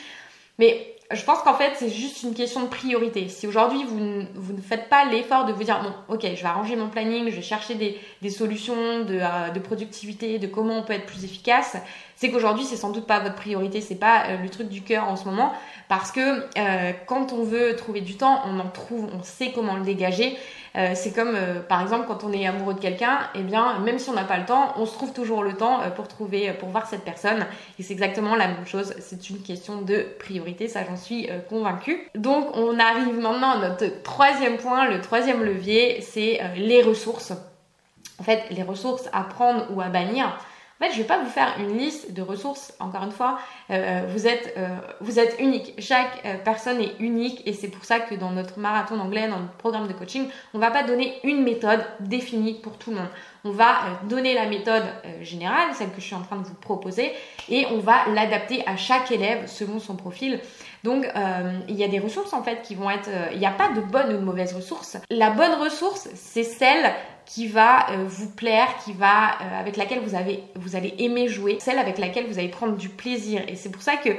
Mais 0.59 0.95
je 1.09 1.23
pense 1.23 1.39
qu'en 1.39 1.53
fait, 1.53 1.73
c'est 1.77 1.89
juste 1.89 2.23
une 2.23 2.33
question 2.33 2.63
de 2.63 2.67
priorité. 2.67 3.29
Si 3.29 3.47
aujourd'hui, 3.47 3.85
vous, 3.85 4.53
ne 4.53 4.61
faites 4.61 4.89
pas 4.89 5.05
l'effort 5.05 5.45
de 5.45 5.53
vous 5.53 5.63
dire, 5.63 5.81
bon, 5.81 6.13
ok, 6.13 6.23
je 6.23 6.41
vais 6.41 6.47
arranger 6.47 6.75
mon 6.75 6.89
planning, 6.89 7.29
je 7.29 7.35
vais 7.35 7.41
chercher 7.41 7.75
des, 7.75 8.29
solutions 8.29 9.05
de, 9.05 9.19
euh, 9.21 9.49
de, 9.49 9.59
productivité, 9.59 10.37
de 10.37 10.47
comment 10.47 10.79
on 10.79 10.83
peut 10.83 10.93
être 10.93 11.05
plus 11.05 11.23
efficace, 11.23 11.77
c'est 12.17 12.29
qu'aujourd'hui, 12.29 12.65
c'est 12.65 12.75
sans 12.75 12.89
doute 12.89 13.07
pas 13.07 13.19
votre 13.19 13.35
priorité, 13.35 13.79
c'est 13.79 13.95
pas 13.95 14.25
euh, 14.27 14.37
le 14.41 14.49
truc 14.49 14.67
du 14.67 14.81
cœur 14.81 15.07
en 15.07 15.15
ce 15.15 15.23
moment, 15.23 15.53
parce 15.87 16.11
que 16.11 16.41
euh, 16.57 16.91
quand 17.05 17.31
on 17.31 17.43
veut 17.43 17.77
trouver 17.77 18.01
du 18.01 18.17
temps, 18.17 18.41
on 18.45 18.59
en 18.59 18.67
trouve, 18.67 19.07
on 19.13 19.23
sait 19.23 19.51
comment 19.55 19.75
le 19.75 19.83
dégager. 19.83 20.37
Euh, 20.77 20.91
c'est 20.93 21.11
comme 21.11 21.35
par 21.67 21.81
exemple 21.81 22.05
quand 22.07 22.23
on 22.23 22.31
est 22.31 22.45
amoureux 22.45 22.75
de 22.75 22.79
quelqu'un, 22.79 23.19
eh 23.33 23.41
bien 23.41 23.79
même 23.79 23.97
si 23.97 24.09
on 24.09 24.13
n'a 24.13 24.23
pas 24.23 24.37
le 24.37 24.45
temps, 24.45 24.73
on 24.77 24.85
se 24.85 24.93
trouve 24.93 25.11
toujours 25.11 25.43
le 25.43 25.53
temps 25.53 25.79
pour 25.95 26.07
trouver, 26.07 26.53
pour 26.53 26.69
voir 26.69 26.87
cette 26.87 27.03
personne. 27.03 27.45
Et 27.79 27.83
c'est 27.83 27.93
exactement 27.93 28.35
la 28.35 28.47
même 28.47 28.65
chose. 28.65 28.93
C'est 28.99 29.29
une 29.29 29.41
question 29.41 29.81
de 29.81 30.05
priorité, 30.19 30.67
ça 30.67 30.81
j'en 30.87 30.95
suis 30.95 31.29
convaincue. 31.49 32.07
Donc 32.15 32.55
on 32.55 32.79
arrive 32.79 33.19
maintenant 33.19 33.51
à 33.51 33.69
notre 33.69 34.03
troisième 34.03 34.57
point, 34.57 34.87
le 34.87 35.01
troisième 35.01 35.43
levier, 35.43 36.01
c'est 36.01 36.39
les 36.55 36.83
ressources. 36.83 37.33
En 38.19 38.23
fait, 38.23 38.43
les 38.51 38.63
ressources 38.63 39.09
à 39.13 39.23
prendre 39.23 39.65
ou 39.71 39.81
à 39.81 39.89
bannir. 39.89 40.37
En 40.79 40.85
fait, 40.85 40.91
je 40.91 40.97
ne 40.97 41.01
vais 41.01 41.07
pas 41.07 41.17
vous 41.17 41.29
faire 41.29 41.55
une 41.59 41.75
liste 41.75 42.13
de 42.13 42.21
ressources, 42.21 42.71
encore 42.79 43.03
une 43.03 43.11
fois, 43.11 43.39
euh, 43.71 44.03
vous, 44.09 44.27
êtes, 44.27 44.53
euh, 44.57 44.77
vous 45.01 45.17
êtes 45.17 45.35
unique. 45.39 45.73
Chaque 45.79 46.21
euh, 46.23 46.35
personne 46.43 46.79
est 46.79 46.93
unique 46.99 47.41
et 47.47 47.53
c'est 47.53 47.69
pour 47.69 47.83
ça 47.83 47.99
que 47.99 48.13
dans 48.13 48.29
notre 48.29 48.59
marathon 48.59 48.95
d'anglais, 48.95 49.27
dans 49.27 49.39
notre 49.39 49.53
programme 49.53 49.87
de 49.87 49.93
coaching, 49.93 50.27
on 50.53 50.59
ne 50.59 50.63
va 50.63 50.69
pas 50.69 50.83
donner 50.83 51.15
une 51.23 51.41
méthode 51.41 51.83
définie 51.99 52.53
pour 52.53 52.77
tout 52.77 52.91
le 52.91 52.97
monde. 52.97 53.09
On 53.43 53.49
va 53.51 53.77
donner 54.03 54.35
la 54.35 54.45
méthode 54.45 54.83
générale, 55.21 55.69
celle 55.73 55.89
que 55.89 55.99
je 55.99 56.05
suis 56.05 56.15
en 56.15 56.21
train 56.21 56.35
de 56.35 56.43
vous 56.43 56.53
proposer, 56.53 57.13
et 57.49 57.65
on 57.71 57.79
va 57.79 58.07
l'adapter 58.13 58.61
à 58.67 58.75
chaque 58.75 59.09
élève 59.11 59.47
selon 59.47 59.79
son 59.79 59.95
profil. 59.95 60.41
Donc, 60.83 61.05
il 61.67 61.75
y 61.75 61.83
a 61.83 61.87
des 61.87 61.99
ressources 61.99 62.33
en 62.33 62.43
fait 62.43 62.61
qui 62.61 62.75
vont 62.75 62.89
être. 62.89 63.09
Il 63.33 63.39
n'y 63.39 63.45
a 63.45 63.51
pas 63.51 63.69
de 63.69 63.81
bonne 63.81 64.13
ou 64.13 64.17
de 64.17 64.23
mauvaise 64.23 64.53
ressource. 64.53 64.97
La 65.09 65.31
bonne 65.31 65.53
ressource, 65.53 66.07
c'est 66.13 66.43
celle 66.43 66.93
qui 67.27 67.47
va 67.47 67.91
euh, 67.91 68.05
vous 68.07 68.29
plaire, 68.29 68.67
qui 68.83 68.93
va 68.93 69.33
euh, 69.41 69.59
avec 69.59 69.75
laquelle 69.77 69.99
vous 69.99 70.15
avez 70.15 70.43
vous 70.55 70.75
allez 70.75 70.95
aimer 70.97 71.27
jouer, 71.27 71.57
celle 71.59 71.77
avec 71.77 71.97
laquelle 71.97 72.25
vous 72.25 72.39
allez 72.39 72.47
prendre 72.47 72.75
du 72.75 72.89
plaisir. 72.89 73.43
Et 73.47 73.55
c'est 73.55 73.69
pour 73.69 73.81
ça 73.81 73.97
que 73.97 74.09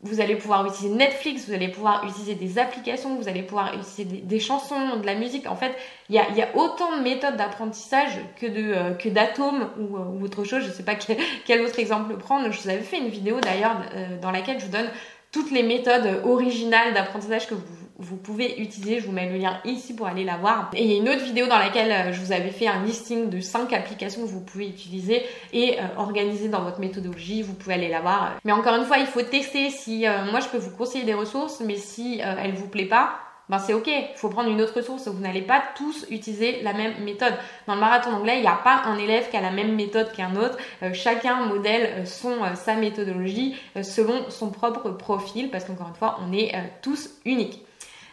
vous 0.00 0.20
allez 0.20 0.36
pouvoir 0.36 0.66
utiliser 0.66 0.94
Netflix, 0.94 1.46
vous 1.48 1.54
allez 1.54 1.68
pouvoir 1.68 2.04
utiliser 2.04 2.34
des 2.34 2.58
applications, 2.58 3.16
vous 3.16 3.28
allez 3.28 3.42
pouvoir 3.42 3.74
utiliser 3.74 4.04
des, 4.04 4.40
chansons, 4.40 4.98
de 4.98 5.06
la 5.06 5.14
musique. 5.14 5.46
En 5.46 5.56
fait, 5.56 5.74
il 6.10 6.14
y 6.14 6.18
a, 6.18 6.56
autant 6.56 6.96
de 6.96 7.02
méthodes 7.02 7.36
d'apprentissage 7.36 8.12
que 8.38 8.46
de 8.46 8.74
euh, 8.74 9.10
d'atomes 9.10 9.70
ou, 9.78 10.22
autre 10.22 10.44
chose. 10.44 10.62
Je 10.62 10.68
ne 10.68 10.72
sais 10.72 10.84
pas 10.84 10.96
quel, 11.46 11.62
autre 11.62 11.78
exemple 11.78 12.16
prendre. 12.16 12.50
Je 12.50 12.60
vous 12.60 12.68
avais 12.68 12.80
fait 12.80 12.98
une 12.98 13.08
vidéo 13.08 13.40
d'ailleurs 13.40 13.76
euh, 13.94 14.18
dans 14.20 14.30
laquelle 14.30 14.60
je 14.60 14.66
vous 14.66 14.72
donne 14.72 14.90
toutes 15.32 15.50
les 15.50 15.62
méthodes 15.62 16.22
originales 16.24 16.94
d'apprentissage 16.94 17.46
que 17.46 17.54
vous, 17.98 18.16
pouvez 18.16 18.60
utiliser. 18.60 19.00
Je 19.00 19.06
vous 19.06 19.12
mets 19.12 19.30
le 19.30 19.38
lien 19.38 19.58
ici 19.64 19.94
pour 19.94 20.06
aller 20.06 20.24
la 20.24 20.36
voir. 20.36 20.70
Et 20.74 20.84
il 20.84 20.90
y 20.90 20.94
a 20.94 20.98
une 20.98 21.08
autre 21.08 21.24
vidéo 21.24 21.46
dans 21.46 21.58
laquelle 21.58 21.90
euh, 21.90 22.12
je 22.12 22.20
vous 22.20 22.32
avais 22.32 22.50
fait 22.50 22.66
un 22.66 22.82
listing 22.82 23.28
de 23.30 23.40
5 23.40 23.72
applications 23.72 24.22
que 24.22 24.28
vous 24.28 24.40
pouvez 24.40 24.68
utiliser 24.68 25.22
et 25.52 25.78
euh, 25.78 25.82
organiser 25.98 26.48
dans 26.48 26.62
votre 26.62 26.80
méthodologie. 26.80 27.42
Vous 27.42 27.54
pouvez 27.54 27.74
aller 27.74 27.88
la 27.88 28.00
voir. 28.00 28.36
Mais 28.44 28.52
encore 28.52 28.76
une 28.76 28.84
fois, 28.84 28.98
il 28.98 29.06
faut 29.06 29.22
tester 29.22 29.70
si 29.70 30.06
euh, 30.06 30.24
moi 30.30 30.40
je 30.40 30.48
peux 30.48 30.58
vous 30.58 30.74
conseiller 30.76 31.04
des 31.04 31.14
ressources, 31.14 31.60
mais 31.60 31.76
si 31.76 32.20
elle 32.20 32.54
vous 32.54 32.68
plaît 32.68 32.86
pas, 32.86 33.25
ben 33.48 33.60
c'est 33.60 33.74
ok, 33.74 33.86
il 33.86 34.16
faut 34.16 34.28
prendre 34.28 34.50
une 34.50 34.60
autre 34.60 34.82
source. 34.82 35.06
Vous 35.06 35.20
n'allez 35.20 35.42
pas 35.42 35.62
tous 35.76 36.04
utiliser 36.10 36.62
la 36.62 36.72
même 36.72 37.04
méthode. 37.04 37.34
Dans 37.66 37.74
le 37.74 37.80
marathon 37.80 38.10
anglais, 38.10 38.38
il 38.38 38.40
n'y 38.40 38.48
a 38.48 38.56
pas 38.56 38.82
un 38.86 38.98
élève 38.98 39.30
qui 39.30 39.36
a 39.36 39.40
la 39.40 39.52
même 39.52 39.76
méthode 39.76 40.10
qu'un 40.12 40.34
autre. 40.34 40.56
Euh, 40.82 40.92
chacun 40.92 41.46
modèle 41.46 41.90
euh, 41.98 42.26
euh, 42.26 42.54
sa 42.56 42.74
méthodologie 42.74 43.56
selon 43.82 44.30
son 44.30 44.50
propre 44.50 44.90
profil, 44.90 45.50
parce 45.50 45.64
qu'encore 45.64 45.88
une 45.88 45.94
fois, 45.94 46.18
on 46.26 46.32
est 46.32 46.52
tous 46.82 47.10
uniques. 47.24 47.64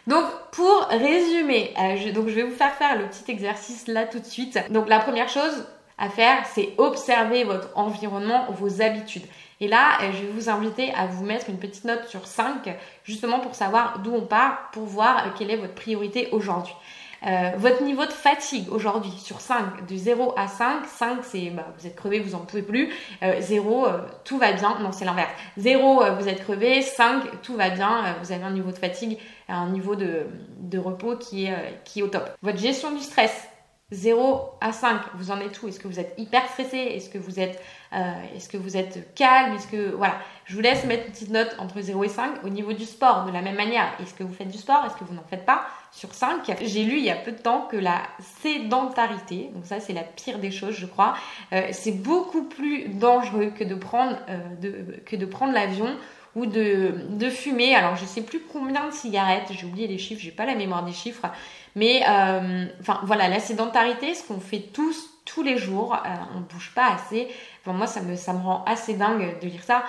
Donc 0.06 0.24
pour 0.52 0.86
résumer, 0.90 1.72
je, 1.96 2.12
je 2.12 2.34
vais 2.34 2.42
vous 2.42 2.54
faire 2.54 2.74
faire 2.74 2.96
le 2.96 3.06
petit 3.06 3.30
exercice 3.30 3.88
là 3.88 4.04
tout 4.04 4.20
de 4.20 4.24
suite. 4.24 4.58
Donc 4.70 4.88
la 4.88 5.00
première 5.00 5.28
chose 5.28 5.66
à 5.98 6.10
faire, 6.10 6.44
c'est 6.46 6.74
observer 6.78 7.44
votre 7.44 7.70
environnement, 7.76 8.46
vos 8.50 8.82
habitudes. 8.82 9.24
Et 9.60 9.68
là, 9.68 9.98
euh, 10.02 10.12
je 10.12 10.18
vais 10.18 10.32
vous 10.32 10.48
inviter 10.50 10.92
à 10.94 11.06
vous 11.06 11.24
mettre 11.24 11.48
une 11.48 11.58
petite 11.58 11.84
note 11.84 12.06
sur 12.08 12.26
5, 12.26 12.76
justement 13.04 13.40
pour 13.40 13.54
savoir 13.54 14.00
d'où 14.00 14.12
on 14.14 14.22
part, 14.22 14.70
pour 14.72 14.84
voir 14.84 15.18
euh, 15.18 15.30
quelle 15.36 15.50
est 15.50 15.56
votre 15.56 15.74
priorité 15.74 16.28
aujourd'hui. 16.32 16.74
Euh, 17.26 17.52
votre 17.56 17.82
niveau 17.82 18.04
de 18.04 18.12
fatigue 18.12 18.70
aujourd'hui 18.70 19.12
sur 19.12 19.40
5, 19.40 19.86
de 19.86 19.96
0 19.96 20.34
à 20.36 20.46
5, 20.46 20.84
5 20.84 21.18
c'est 21.22 21.48
bah, 21.50 21.66
vous 21.78 21.86
êtes 21.86 21.96
crevé, 21.96 22.20
vous 22.20 22.34
en 22.34 22.40
pouvez 22.40 22.60
plus, 22.60 22.92
0 23.40 23.86
tout 24.24 24.36
va 24.36 24.52
bien, 24.52 24.78
non 24.80 24.92
c'est 24.92 25.06
l'inverse, 25.06 25.30
0 25.56 26.02
vous 26.18 26.28
êtes 26.28 26.42
crevé, 26.42 26.82
5 26.82 27.40
tout 27.40 27.56
va 27.56 27.70
bien, 27.70 28.14
vous 28.22 28.30
avez 28.30 28.44
un 28.44 28.50
niveau 28.50 28.72
de 28.72 28.76
fatigue, 28.76 29.18
un 29.48 29.70
niveau 29.70 29.96
de, 29.96 30.26
de 30.58 30.78
repos 30.78 31.16
qui 31.16 31.46
est, 31.46 31.80
qui 31.86 32.00
est 32.00 32.02
au 32.02 32.08
top. 32.08 32.28
Votre 32.42 32.58
gestion 32.58 32.90
du 32.92 33.00
stress, 33.00 33.48
0 33.94 34.50
à 34.60 34.72
5, 34.72 35.00
vous 35.14 35.30
en 35.30 35.40
êtes 35.40 35.62
où? 35.62 35.68
Est-ce 35.68 35.80
que 35.80 35.88
vous 35.88 36.00
êtes 36.00 36.14
hyper 36.18 36.46
stressé? 36.48 36.76
Est-ce 36.76 37.08
que 37.08 37.18
vous 37.18 37.40
êtes 37.40 37.60
euh, 37.94 38.12
est-ce 38.34 38.48
que 38.48 38.56
vous 38.56 38.76
êtes 38.76 39.14
calme? 39.14 39.54
Est-ce 39.54 39.68
que 39.68 39.94
voilà, 39.94 40.16
je 40.46 40.54
vous 40.54 40.60
laisse 40.60 40.84
mettre 40.84 41.06
une 41.06 41.12
petite 41.12 41.30
note 41.30 41.54
entre 41.58 41.80
0 41.80 42.02
et 42.04 42.08
5 42.08 42.44
au 42.44 42.48
niveau 42.48 42.72
du 42.72 42.84
sport 42.84 43.24
de 43.24 43.30
la 43.30 43.40
même 43.40 43.54
manière. 43.54 43.86
Est-ce 44.00 44.14
que 44.14 44.24
vous 44.24 44.34
faites 44.34 44.48
du 44.48 44.58
sport? 44.58 44.84
Est-ce 44.84 44.96
que 44.96 45.04
vous 45.04 45.14
n'en 45.14 45.22
faites 45.22 45.46
pas? 45.46 45.64
Sur 45.92 46.12
5, 46.12 46.50
j'ai 46.62 46.82
lu 46.82 46.98
il 46.98 47.04
y 47.04 47.10
a 47.10 47.14
peu 47.14 47.30
de 47.30 47.38
temps 47.38 47.68
que 47.70 47.76
la 47.76 48.02
sédentarité, 48.42 49.50
donc 49.54 49.64
ça 49.64 49.78
c'est 49.78 49.92
la 49.92 50.02
pire 50.02 50.40
des 50.40 50.50
choses 50.50 50.74
je 50.74 50.86
crois, 50.86 51.14
euh, 51.52 51.68
c'est 51.70 51.92
beaucoup 51.92 52.42
plus 52.42 52.88
dangereux 52.88 53.52
que 53.56 53.62
de 53.62 53.76
prendre 53.76 54.16
euh, 54.28 54.82
que 55.06 55.14
de 55.14 55.24
prendre 55.24 55.52
l'avion 55.52 55.96
ou 56.36 56.46
de, 56.46 57.30
fumer. 57.30 57.74
Alors 57.74 57.96
je 57.96 58.04
sais 58.04 58.22
plus 58.22 58.40
combien 58.40 58.88
de 58.88 58.92
cigarettes, 58.92 59.50
j'ai 59.50 59.66
oublié 59.66 59.86
les 59.86 59.98
chiffres, 59.98 60.20
j'ai 60.20 60.30
pas 60.30 60.46
la 60.46 60.54
mémoire 60.54 60.84
des 60.84 60.92
chiffres, 60.92 61.26
mais 61.74 62.02
enfin 62.80 63.00
voilà, 63.04 63.28
la 63.28 63.40
sédentarité, 63.40 64.14
ce 64.14 64.26
qu'on 64.26 64.40
fait 64.40 64.70
tous 64.72 65.14
tous 65.24 65.42
les 65.42 65.58
jours, 65.58 65.94
euh, 65.94 66.08
on 66.36 66.40
bouge 66.40 66.72
pas 66.74 66.92
assez. 66.92 67.28
Enfin, 67.60 67.72
moi, 67.72 67.86
ça 67.86 68.00
me, 68.02 68.16
ça 68.16 68.32
rend 68.32 68.64
assez 68.66 68.94
dingue 68.94 69.38
de 69.40 69.48
lire 69.48 69.62
ça. 69.62 69.84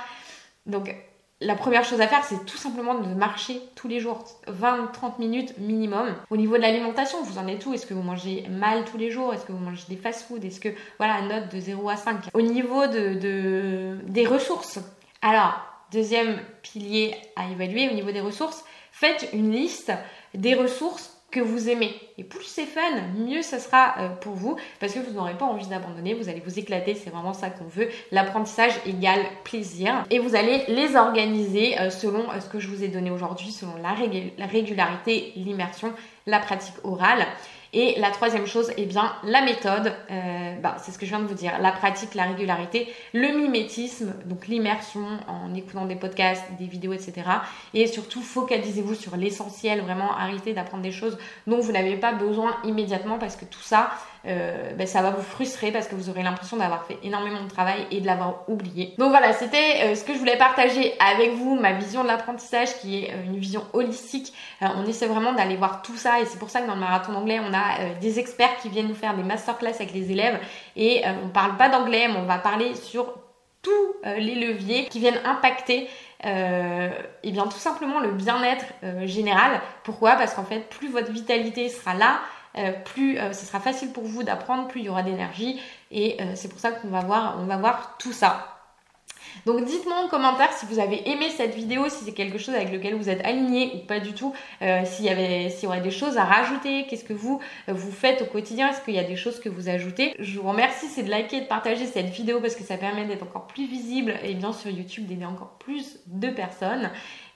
Donc, 0.66 0.96
la 1.42 1.56
première 1.56 1.84
chose 1.84 2.00
à 2.00 2.08
faire, 2.08 2.24
c'est 2.24 2.46
tout 2.46 2.58
simplement 2.58 2.96
de 2.96 3.14
marcher 3.14 3.62
tous 3.76 3.88
les 3.88 4.00
jours, 4.00 4.24
20-30 4.48 5.20
minutes 5.20 5.58
minimum. 5.58 6.16
Au 6.30 6.38
niveau 6.38 6.56
de 6.56 6.62
l'alimentation, 6.62 7.22
vous 7.24 7.38
en 7.38 7.48
êtes 7.48 7.66
où? 7.66 7.74
Est-ce 7.74 7.86
que 7.86 7.94
vous 7.94 8.02
mangez 8.02 8.46
mal 8.50 8.86
tous 8.86 8.98
les 8.98 9.12
jours? 9.12 9.34
Est-ce 9.34 9.46
que 9.46 9.52
vous 9.52 9.64
mangez 9.64 9.84
des 9.90 9.98
fast-food 9.98 10.44
Est-ce 10.46 10.62
que, 10.62 10.70
voilà, 10.98 11.22
note 11.22 11.54
de 11.54 11.60
0 11.60 11.90
à 11.90 11.98
5. 11.98 12.30
Au 12.34 12.42
niveau 12.42 12.88
de, 12.88 13.16
de, 13.16 13.98
des 14.08 14.26
ressources, 14.26 14.80
alors, 15.22 15.60
deuxième 15.96 16.40
pilier 16.62 17.16
à 17.38 17.50
évaluer 17.50 17.90
au 17.90 17.94
niveau 17.94 18.12
des 18.12 18.20
ressources, 18.20 18.66
faites 18.92 19.30
une 19.32 19.52
liste 19.52 19.94
des 20.34 20.54
ressources 20.54 21.22
que 21.32 21.40
vous 21.40 21.70
aimez. 21.70 21.94
Et 22.18 22.24
plus 22.24 22.46
c'est 22.46 22.66
fun, 22.66 22.82
mieux 23.18 23.42
ça 23.42 23.60
sera 23.60 23.96
euh, 24.00 24.08
pour 24.08 24.36
vous 24.36 24.56
parce 24.80 24.94
que 24.94 25.00
vous 25.00 25.12
n'aurez 25.12 25.34
pas 25.34 25.44
envie 25.44 25.68
d'abandonner, 25.68 26.14
vous 26.14 26.30
allez 26.30 26.40
vous 26.40 26.58
éclater, 26.58 26.96
c'est 26.96 27.10
vraiment 27.10 27.34
ça 27.34 27.50
qu'on 27.50 27.66
veut. 27.66 27.90
L'apprentissage 28.14 28.72
égale 28.86 29.20
plaisir 29.44 30.06
et 30.10 30.20
vous 30.20 30.34
allez 30.34 30.64
les 30.70 30.96
organiser 30.96 31.78
euh, 31.78 31.90
selon 31.90 32.32
euh, 32.32 32.40
ce 32.40 32.48
que 32.48 32.60
je 32.60 32.70
vous 32.70 32.86
ai 32.86 32.88
donné 32.88 33.12
aujourd'hui, 33.12 33.52
selon 33.52 33.76
la, 33.84 33.96
la 34.38 34.46
régularité, 34.46 35.34
l'immersion, 35.36 35.92
la 36.26 36.40
pratique 36.40 36.76
orale. 36.86 37.28
Et 37.78 38.00
la 38.00 38.10
troisième 38.10 38.48
chose, 38.48 38.72
eh 38.78 38.86
bien, 38.86 39.12
la 39.24 39.42
méthode, 39.42 39.94
bah, 40.64 40.78
c'est 40.82 40.94
ce 40.94 40.98
que 40.98 41.06
je 41.06 41.10
viens 41.10 41.20
de 41.20 41.28
vous 41.28 41.34
dire, 41.34 41.60
la 41.60 41.74
pratique, 41.74 42.16
la 42.16 42.24
régularité, 42.24 42.88
le 43.12 43.38
mimétisme, 43.38 44.14
donc 44.26 44.48
l'immersion 44.48 45.06
en 45.28 45.54
écoutant 45.54 45.86
des 45.86 45.98
podcasts, 45.98 46.46
des 46.58 46.68
vidéos, 46.68 46.94
etc. 46.94 47.24
Et 47.74 47.88
surtout, 47.88 48.22
focalisez-vous 48.22 48.96
sur 48.96 49.18
l'essentiel, 49.18 49.82
vraiment 49.82 50.16
arrêtez 50.16 50.54
d'apprendre 50.54 50.84
des 50.84 50.94
choses 50.94 51.18
dont 51.48 51.60
vous 51.60 51.74
n'avez 51.74 51.98
pas 51.98 52.05
besoin 52.12 52.56
immédiatement 52.64 53.18
parce 53.18 53.36
que 53.36 53.46
tout 53.46 53.62
ça, 53.62 53.92
euh, 54.28 54.74
ben, 54.74 54.88
ça 54.88 55.04
va 55.04 55.12
vous 55.12 55.22
frustrer 55.22 55.72
parce 55.72 55.88
que 55.88 55.94
vous 55.94 56.10
aurez 56.10 56.24
l'impression 56.24 56.58
d'avoir 56.58 56.86
fait 56.86 56.98
énormément 57.04 57.44
de 57.44 57.48
travail 57.48 57.86
et 57.92 58.02
de 58.02 58.08
l'avoir 58.08 58.44
oublié. 58.48 58.96
Donc 58.98 59.10
voilà, 59.10 59.34
c'était 59.34 59.84
euh, 59.84 59.96
ce 59.96 60.04
que 60.04 60.14
je 60.14 60.18
voulais 60.18 60.38
partager 60.38 60.94
avec 61.00 61.34
vous, 61.34 61.56
ma 61.56 61.74
vision 61.74 62.02
de 62.02 62.08
l'apprentissage 62.08 62.76
qui 62.80 63.04
est 63.04 63.12
euh, 63.12 63.26
une 63.26 63.38
vision 63.38 63.64
holistique. 63.74 64.34
on 64.62 64.86
essaie 64.86 65.06
vraiment 65.06 65.34
d'aller 65.34 65.58
voir 65.58 65.84
tout 65.84 65.96
ça 65.96 66.20
et 66.20 66.26
c'est 66.26 66.40
pour 66.40 66.50
ça 66.50 66.62
que 66.62 66.68
dans 66.68 66.74
le 66.74 66.80
marathon 66.80 67.14
d'anglais, 67.14 67.40
on 67.40 67.54
a 67.54 67.94
des 68.02 68.20
experts 68.20 68.58
qui 68.62 68.70
viennent 68.70 68.88
nous 68.88 68.96
faire 68.96 69.16
des 69.16 69.24
masterclass 69.24 69.76
avec 69.76 69.94
les 69.94 70.12
élèves 70.12 70.40
et 70.76 71.04
on 71.24 71.30
parle 71.30 71.58
pas 71.58 71.70
d'anglais, 71.70 72.08
mais 72.08 72.18
on 72.18 72.26
va 72.26 72.38
parler 72.38 72.74
sur 72.76 73.14
tous 73.62 73.96
les 74.04 74.36
leviers 74.36 74.86
qui 74.86 75.00
viennent 75.00 75.20
impacter 75.26 75.88
euh, 76.24 76.90
et 77.24 77.32
bien 77.32 77.44
tout 77.44 77.58
simplement 77.58 78.00
le 78.00 78.12
bien-être 78.12 78.66
général. 79.06 79.60
Pourquoi? 79.84 80.16
Parce 80.16 80.34
qu'en 80.34 80.46
fait, 80.46 80.70
plus 80.70 80.90
votre 80.90 81.12
vitalité 81.12 81.70
sera 81.70 81.94
là, 81.94 82.20
euh, 82.58 82.72
plus 82.72 83.18
euh, 83.18 83.34
ce 83.34 83.46
sera 83.46 83.60
facile 83.60 83.92
pour 83.92 84.06
vous 84.06 84.24
d'apprendre, 84.24 84.68
plus 84.68 84.82
il 84.82 84.86
y 84.86 84.90
aura 84.90 85.04
d'énergie. 85.04 85.60
Et 85.92 86.18
euh, 86.22 86.32
c'est 86.36 86.48
pour 86.48 86.60
ça 86.60 86.72
qu'on 86.72 86.88
va 86.88 87.02
voir, 87.02 87.38
on 87.40 87.46
va 87.46 87.58
voir 87.58 87.98
tout 88.00 88.14
ça. 88.14 88.55
Donc 89.46 89.64
dites-moi 89.66 89.98
en 90.04 90.08
commentaire 90.08 90.52
si 90.54 90.66
vous 90.66 90.80
avez 90.80 91.10
aimé 91.10 91.30
cette 91.30 91.54
vidéo, 91.56 91.90
si 91.90 92.04
c'est 92.04 92.14
quelque 92.14 92.38
chose 92.38 92.56
avec 92.56 92.72
lequel 92.72 92.96
vous 92.96 93.10
êtes 93.10 93.26
aligné 93.26 93.72
ou 93.76 93.86
pas 93.86 94.00
du 94.00 94.14
tout, 94.14 94.34
s'il 94.86 95.06
y 95.06 95.10
avait, 95.10 95.50
s'il 95.50 95.66
y 95.66 95.68
aurait 95.68 95.82
des 95.82 95.92
choses 95.92 96.18
à 96.18 96.24
rajouter, 96.24 96.86
qu'est-ce 96.88 97.04
que 97.04 97.14
vous 97.14 97.40
vous 97.68 97.92
faites 97.92 98.22
au 98.22 98.26
quotidien, 98.26 98.70
est-ce 98.70 98.82
qu'il 98.82 98.96
y 98.96 99.00
a 99.00 99.04
des 99.04 99.16
choses 99.16 99.40
que 99.40 99.50
vous 99.50 99.70
ajoutez? 99.70 100.16
Je 100.20 100.40
vous 100.40 100.50
remercie, 100.50 100.88
c'est 100.88 101.04
de 101.04 101.10
liker 101.10 101.38
et 101.38 101.42
de 101.42 101.48
partager 101.48 101.86
cette 101.86 102.10
vidéo 102.10 102.40
parce 102.40 102.56
que 102.56 102.64
ça 102.64 102.78
permet 102.78 103.06
d'être 103.06 103.24
encore 103.24 103.48
plus 103.48 103.68
visible 103.68 104.16
et 104.24 104.34
bien 104.34 104.54
sur 104.54 104.72
YouTube 104.72 105.06
d'aider 105.06 105.26
encore 105.26 105.58
plus 105.60 106.00
de 106.08 106.30
personnes. 106.30 106.90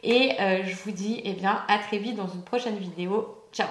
Et 0.03 0.31
je 0.39 0.75
vous 0.83 0.91
dis 0.91 1.21
eh 1.23 1.33
bien 1.33 1.63
à 1.67 1.77
très 1.77 1.97
vite 1.97 2.15
dans 2.15 2.27
une 2.27 2.43
prochaine 2.43 2.77
vidéo. 2.77 3.35
Ciao 3.51 3.67